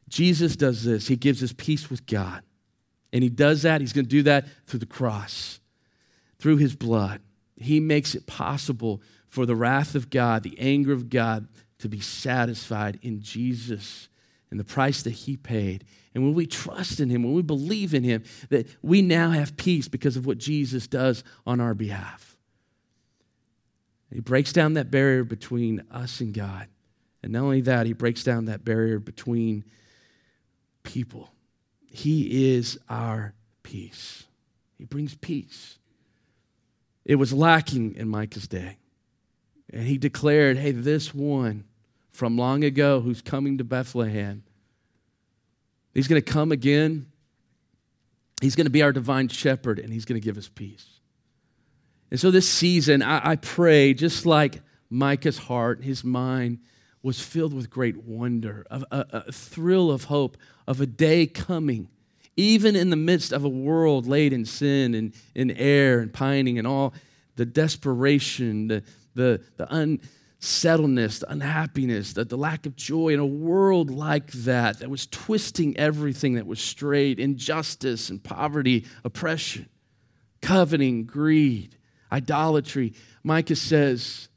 Jesus 0.09 0.55
does 0.55 0.83
this. 0.83 1.07
He 1.07 1.15
gives 1.15 1.43
us 1.43 1.53
peace 1.55 1.89
with 1.89 2.07
God. 2.07 2.41
And 3.11 3.23
he 3.23 3.29
does 3.29 3.61
that, 3.61 3.79
he's 3.79 3.93
going 3.93 4.05
to 4.05 4.09
do 4.09 4.23
that 4.23 4.47
through 4.65 4.79
the 4.79 4.87
cross, 4.87 5.59
through 6.39 6.57
his 6.57 6.75
blood. 6.75 7.21
He 7.55 7.79
makes 7.79 8.15
it 8.15 8.25
possible 8.25 9.03
for 9.27 9.45
the 9.45 9.55
wrath 9.55 9.93
of 9.93 10.09
God, 10.09 10.41
the 10.41 10.57
anger 10.59 10.93
of 10.93 11.09
God, 11.09 11.47
to 11.77 11.87
be 11.87 11.99
satisfied 11.99 12.97
in 13.03 13.21
Jesus 13.21 14.09
and 14.49 14.59
the 14.59 14.63
price 14.63 15.03
that 15.03 15.11
he 15.11 15.37
paid. 15.37 15.85
And 16.13 16.23
when 16.23 16.33
we 16.33 16.45
trust 16.45 16.99
in 16.99 17.09
Him, 17.09 17.23
when 17.23 17.33
we 17.33 17.41
believe 17.41 17.93
in 17.93 18.03
Him, 18.03 18.23
that 18.49 18.67
we 18.81 19.01
now 19.01 19.31
have 19.31 19.57
peace 19.57 19.87
because 19.87 20.15
of 20.15 20.25
what 20.25 20.37
Jesus 20.37 20.87
does 20.87 21.23
on 21.45 21.59
our 21.59 21.73
behalf. 21.73 22.37
He 24.11 24.19
breaks 24.19 24.53
down 24.53 24.73
that 24.73 24.91
barrier 24.91 25.23
between 25.23 25.83
us 25.89 26.21
and 26.21 26.33
God. 26.33 26.67
And 27.23 27.33
not 27.33 27.43
only 27.43 27.61
that, 27.61 27.87
He 27.87 27.93
breaks 27.93 28.23
down 28.23 28.45
that 28.45 28.63
barrier 28.63 28.99
between 28.99 29.65
people. 30.83 31.31
He 31.87 32.53
is 32.55 32.77
our 32.89 33.33
peace. 33.63 34.25
He 34.77 34.85
brings 34.85 35.15
peace. 35.15 35.77
It 37.05 37.15
was 37.15 37.33
lacking 37.33 37.95
in 37.95 38.07
Micah's 38.07 38.47
day. 38.47 38.77
And 39.71 39.87
he 39.87 39.97
declared, 39.97 40.57
hey, 40.57 40.71
this 40.71 41.13
one 41.13 41.65
from 42.11 42.37
long 42.37 42.63
ago 42.63 43.01
who's 43.01 43.21
coming 43.21 43.57
to 43.57 43.63
Bethlehem 43.63 44.43
He's 45.93 46.07
going 46.07 46.21
to 46.21 46.31
come 46.31 46.51
again 46.51 47.07
He's 48.43 48.55
going 48.55 48.65
to 48.65 48.71
be 48.71 48.81
our 48.81 48.91
divine 48.91 49.29
shepherd 49.29 49.79
and 49.79 49.93
he's 49.93 50.03
going 50.03 50.19
to 50.19 50.23
give 50.23 50.37
us 50.37 50.49
peace. 50.49 50.99
And 52.11 52.19
so 52.19 52.29
this 52.29 52.47
season, 52.47 53.01
I, 53.01 53.31
I 53.31 53.35
pray, 53.37 53.93
just 53.93 54.25
like 54.25 54.61
Micah's 54.89 55.37
heart, 55.37 55.81
his 55.81 56.03
mind 56.03 56.59
was 57.01 57.21
filled 57.21 57.53
with 57.53 57.69
great 57.69 58.03
wonder, 58.03 58.65
a, 58.69 58.83
a, 58.91 59.31
thrill 59.31 59.89
of 59.89 60.05
hope 60.05 60.37
of 60.67 60.81
a 60.81 60.85
day 60.85 61.25
coming, 61.25 61.87
even 62.35 62.75
in 62.75 62.89
the 62.89 62.97
midst 62.97 63.31
of 63.31 63.45
a 63.45 63.49
world 63.49 64.07
laid 64.07 64.33
in 64.33 64.43
sin 64.43 64.93
and 64.93 65.13
in 65.33 65.51
error 65.51 66.05
pining 66.07 66.57
and 66.57 66.67
all 66.67 66.93
the 67.37 67.45
desperation, 67.45 68.67
the, 68.67 68.83
the, 69.15 69.41
the 69.55 69.73
unsettledness, 70.43 71.19
the 71.19 71.31
unhappiness, 71.31 72.11
the, 72.11 72.25
the 72.25 72.35
lack 72.35 72.65
of 72.65 72.75
joy 72.75 73.13
in 73.13 73.19
a 73.19 73.25
world 73.25 73.89
like 73.89 74.29
that, 74.33 74.79
that 74.79 74.89
was 74.89 75.07
twisting 75.07 75.77
everything 75.77 76.33
that 76.33 76.45
was 76.45 76.59
straight, 76.59 77.17
injustice 77.17 78.09
and 78.09 78.21
poverty, 78.21 78.85
oppression, 79.05 79.69
coveting, 80.41 81.05
greed, 81.05 81.77
idolatry. 82.11 82.93
Micah 83.23 83.55
says 83.55 84.27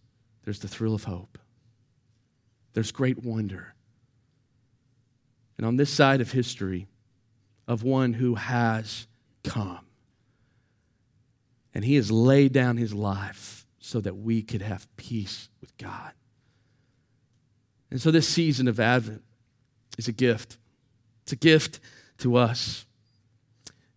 there's 0.45 0.61
the 0.61 0.69
thrill 0.69 0.95
of 0.95 1.03
hope, 1.03 1.39
there's 2.73 2.93
great 2.93 3.25
wonder. 3.25 3.75
And 5.59 5.67
on 5.67 5.75
this 5.75 5.93
side 5.93 6.21
of 6.21 6.31
history, 6.31 6.87
of 7.67 7.83
one 7.83 8.13
who 8.13 8.37
has 8.37 9.09
come 9.43 9.81
and 11.75 11.85
he 11.85 11.97
has 11.97 12.13
laid 12.13 12.53
down 12.53 12.77
his 12.77 12.95
life 12.95 13.56
so 13.87 14.01
that 14.01 14.17
we 14.17 14.43
could 14.43 14.63
have 14.63 14.89
peace 14.97 15.49
with 15.61 15.79
God. 15.79 16.11
And 17.89 18.01
so 18.03 18.11
this 18.11 18.27
season 18.27 18.67
of 18.67 18.81
Advent 18.81 19.23
is 19.97 20.09
a 20.09 20.13
gift. 20.13 20.59
It's 21.23 21.31
a 21.31 21.37
gift 21.37 21.79
to 22.19 22.35
us. 22.35 22.85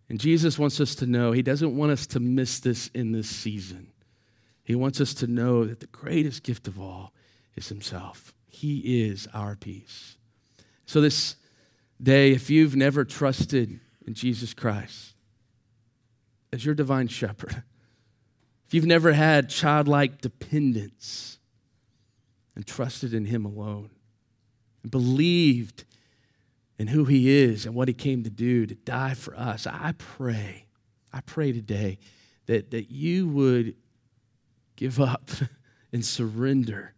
And 0.08 0.20
Jesus 0.20 0.60
wants 0.60 0.80
us 0.80 0.94
to 0.94 1.06
know, 1.06 1.32
he 1.32 1.42
doesn't 1.42 1.76
want 1.76 1.90
us 1.90 2.06
to 2.08 2.20
miss 2.20 2.60
this 2.60 2.86
in 2.94 3.10
this 3.10 3.28
season. 3.28 3.88
He 4.62 4.76
wants 4.76 5.00
us 5.00 5.12
to 5.14 5.26
know 5.26 5.64
that 5.64 5.80
the 5.80 5.88
greatest 5.88 6.44
gift 6.44 6.68
of 6.68 6.80
all 6.80 7.12
is 7.56 7.68
himself. 7.68 8.32
He 8.46 9.02
is 9.02 9.26
our 9.34 9.56
peace. 9.56 10.16
So 10.86 11.00
this 11.00 11.34
day, 12.00 12.30
if 12.30 12.48
you've 12.48 12.76
never 12.76 13.04
trusted 13.04 13.80
in 14.06 14.14
Jesus 14.14 14.54
Christ 14.54 15.16
as 16.52 16.64
your 16.64 16.76
divine 16.76 17.08
shepherd, 17.08 17.64
if 18.70 18.74
you've 18.74 18.86
never 18.86 19.12
had 19.12 19.48
childlike 19.48 20.20
dependence 20.20 21.40
and 22.54 22.64
trusted 22.64 23.12
in 23.12 23.24
Him 23.24 23.44
alone, 23.44 23.90
and 24.84 24.92
believed 24.92 25.82
in 26.78 26.86
who 26.86 27.04
He 27.04 27.28
is 27.28 27.66
and 27.66 27.74
what 27.74 27.88
He 27.88 27.94
came 27.94 28.22
to 28.22 28.30
do 28.30 28.66
to 28.66 28.76
die 28.76 29.14
for 29.14 29.34
us, 29.36 29.66
I 29.66 29.94
pray, 29.98 30.66
I 31.12 31.20
pray 31.20 31.50
today 31.50 31.98
that, 32.46 32.70
that 32.70 32.92
you 32.92 33.26
would 33.30 33.74
give 34.76 35.00
up 35.00 35.28
and 35.92 36.06
surrender 36.06 36.94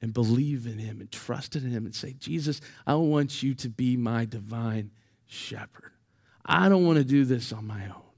and 0.00 0.14
believe 0.14 0.66
in 0.66 0.78
Him 0.78 0.98
and 0.98 1.12
trust 1.12 1.54
in 1.54 1.70
Him 1.70 1.84
and 1.84 1.94
say, 1.94 2.14
Jesus, 2.14 2.62
I 2.86 2.94
want 2.94 3.42
you 3.42 3.52
to 3.56 3.68
be 3.68 3.98
my 3.98 4.24
divine 4.24 4.90
shepherd. 5.26 5.92
I 6.46 6.70
don't 6.70 6.86
want 6.86 6.96
to 6.96 7.04
do 7.04 7.26
this 7.26 7.52
on 7.52 7.66
my 7.66 7.84
own. 7.84 8.11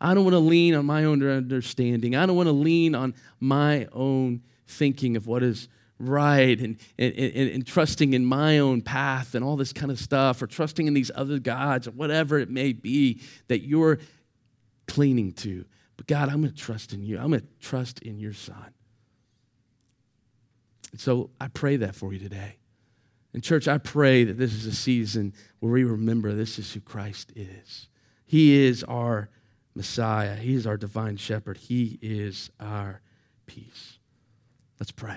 I 0.00 0.14
don't 0.14 0.24
want 0.24 0.34
to 0.34 0.40
lean 0.40 0.74
on 0.74 0.86
my 0.86 1.04
own 1.04 1.26
understanding. 1.26 2.14
I 2.14 2.26
don't 2.26 2.36
want 2.36 2.46
to 2.46 2.52
lean 2.52 2.94
on 2.94 3.14
my 3.40 3.88
own 3.92 4.42
thinking 4.66 5.16
of 5.16 5.26
what 5.26 5.42
is 5.42 5.68
right 5.98 6.58
and, 6.60 6.76
and, 6.98 7.12
and, 7.14 7.50
and, 7.50 7.66
trusting 7.66 8.14
in 8.14 8.24
my 8.24 8.58
own 8.58 8.80
path 8.80 9.34
and 9.34 9.44
all 9.44 9.56
this 9.56 9.72
kind 9.72 9.90
of 9.90 9.98
stuff, 9.98 10.40
or 10.40 10.46
trusting 10.46 10.86
in 10.86 10.94
these 10.94 11.10
other 11.14 11.40
gods, 11.40 11.88
or 11.88 11.90
whatever 11.90 12.38
it 12.38 12.48
may 12.48 12.72
be 12.72 13.20
that 13.48 13.62
you're 13.62 13.98
clinging 14.86 15.32
to. 15.32 15.64
But 15.96 16.06
God, 16.06 16.28
I'm 16.28 16.40
going 16.40 16.54
to 16.54 16.56
trust 16.56 16.92
in 16.92 17.02
you. 17.02 17.18
I'm 17.18 17.30
going 17.30 17.40
to 17.40 17.46
trust 17.60 18.00
in 18.00 18.20
your 18.20 18.32
Son. 18.32 18.72
And 20.92 21.00
so 21.00 21.30
I 21.40 21.48
pray 21.48 21.76
that 21.78 21.96
for 21.96 22.12
you 22.12 22.20
today. 22.20 22.58
And, 23.34 23.42
church, 23.42 23.66
I 23.66 23.78
pray 23.78 24.24
that 24.24 24.38
this 24.38 24.54
is 24.54 24.66
a 24.66 24.74
season 24.74 25.34
where 25.58 25.72
we 25.72 25.84
remember 25.84 26.32
this 26.32 26.58
is 26.58 26.72
who 26.72 26.80
Christ 26.80 27.32
is. 27.34 27.88
He 28.24 28.64
is 28.64 28.84
our 28.84 29.30
Messiah. 29.78 30.34
He 30.34 30.54
is 30.54 30.66
our 30.66 30.76
divine 30.76 31.16
shepherd. 31.16 31.56
He 31.56 32.00
is 32.02 32.50
our 32.58 33.00
peace. 33.46 33.98
Let's 34.80 34.90
pray. 34.90 35.16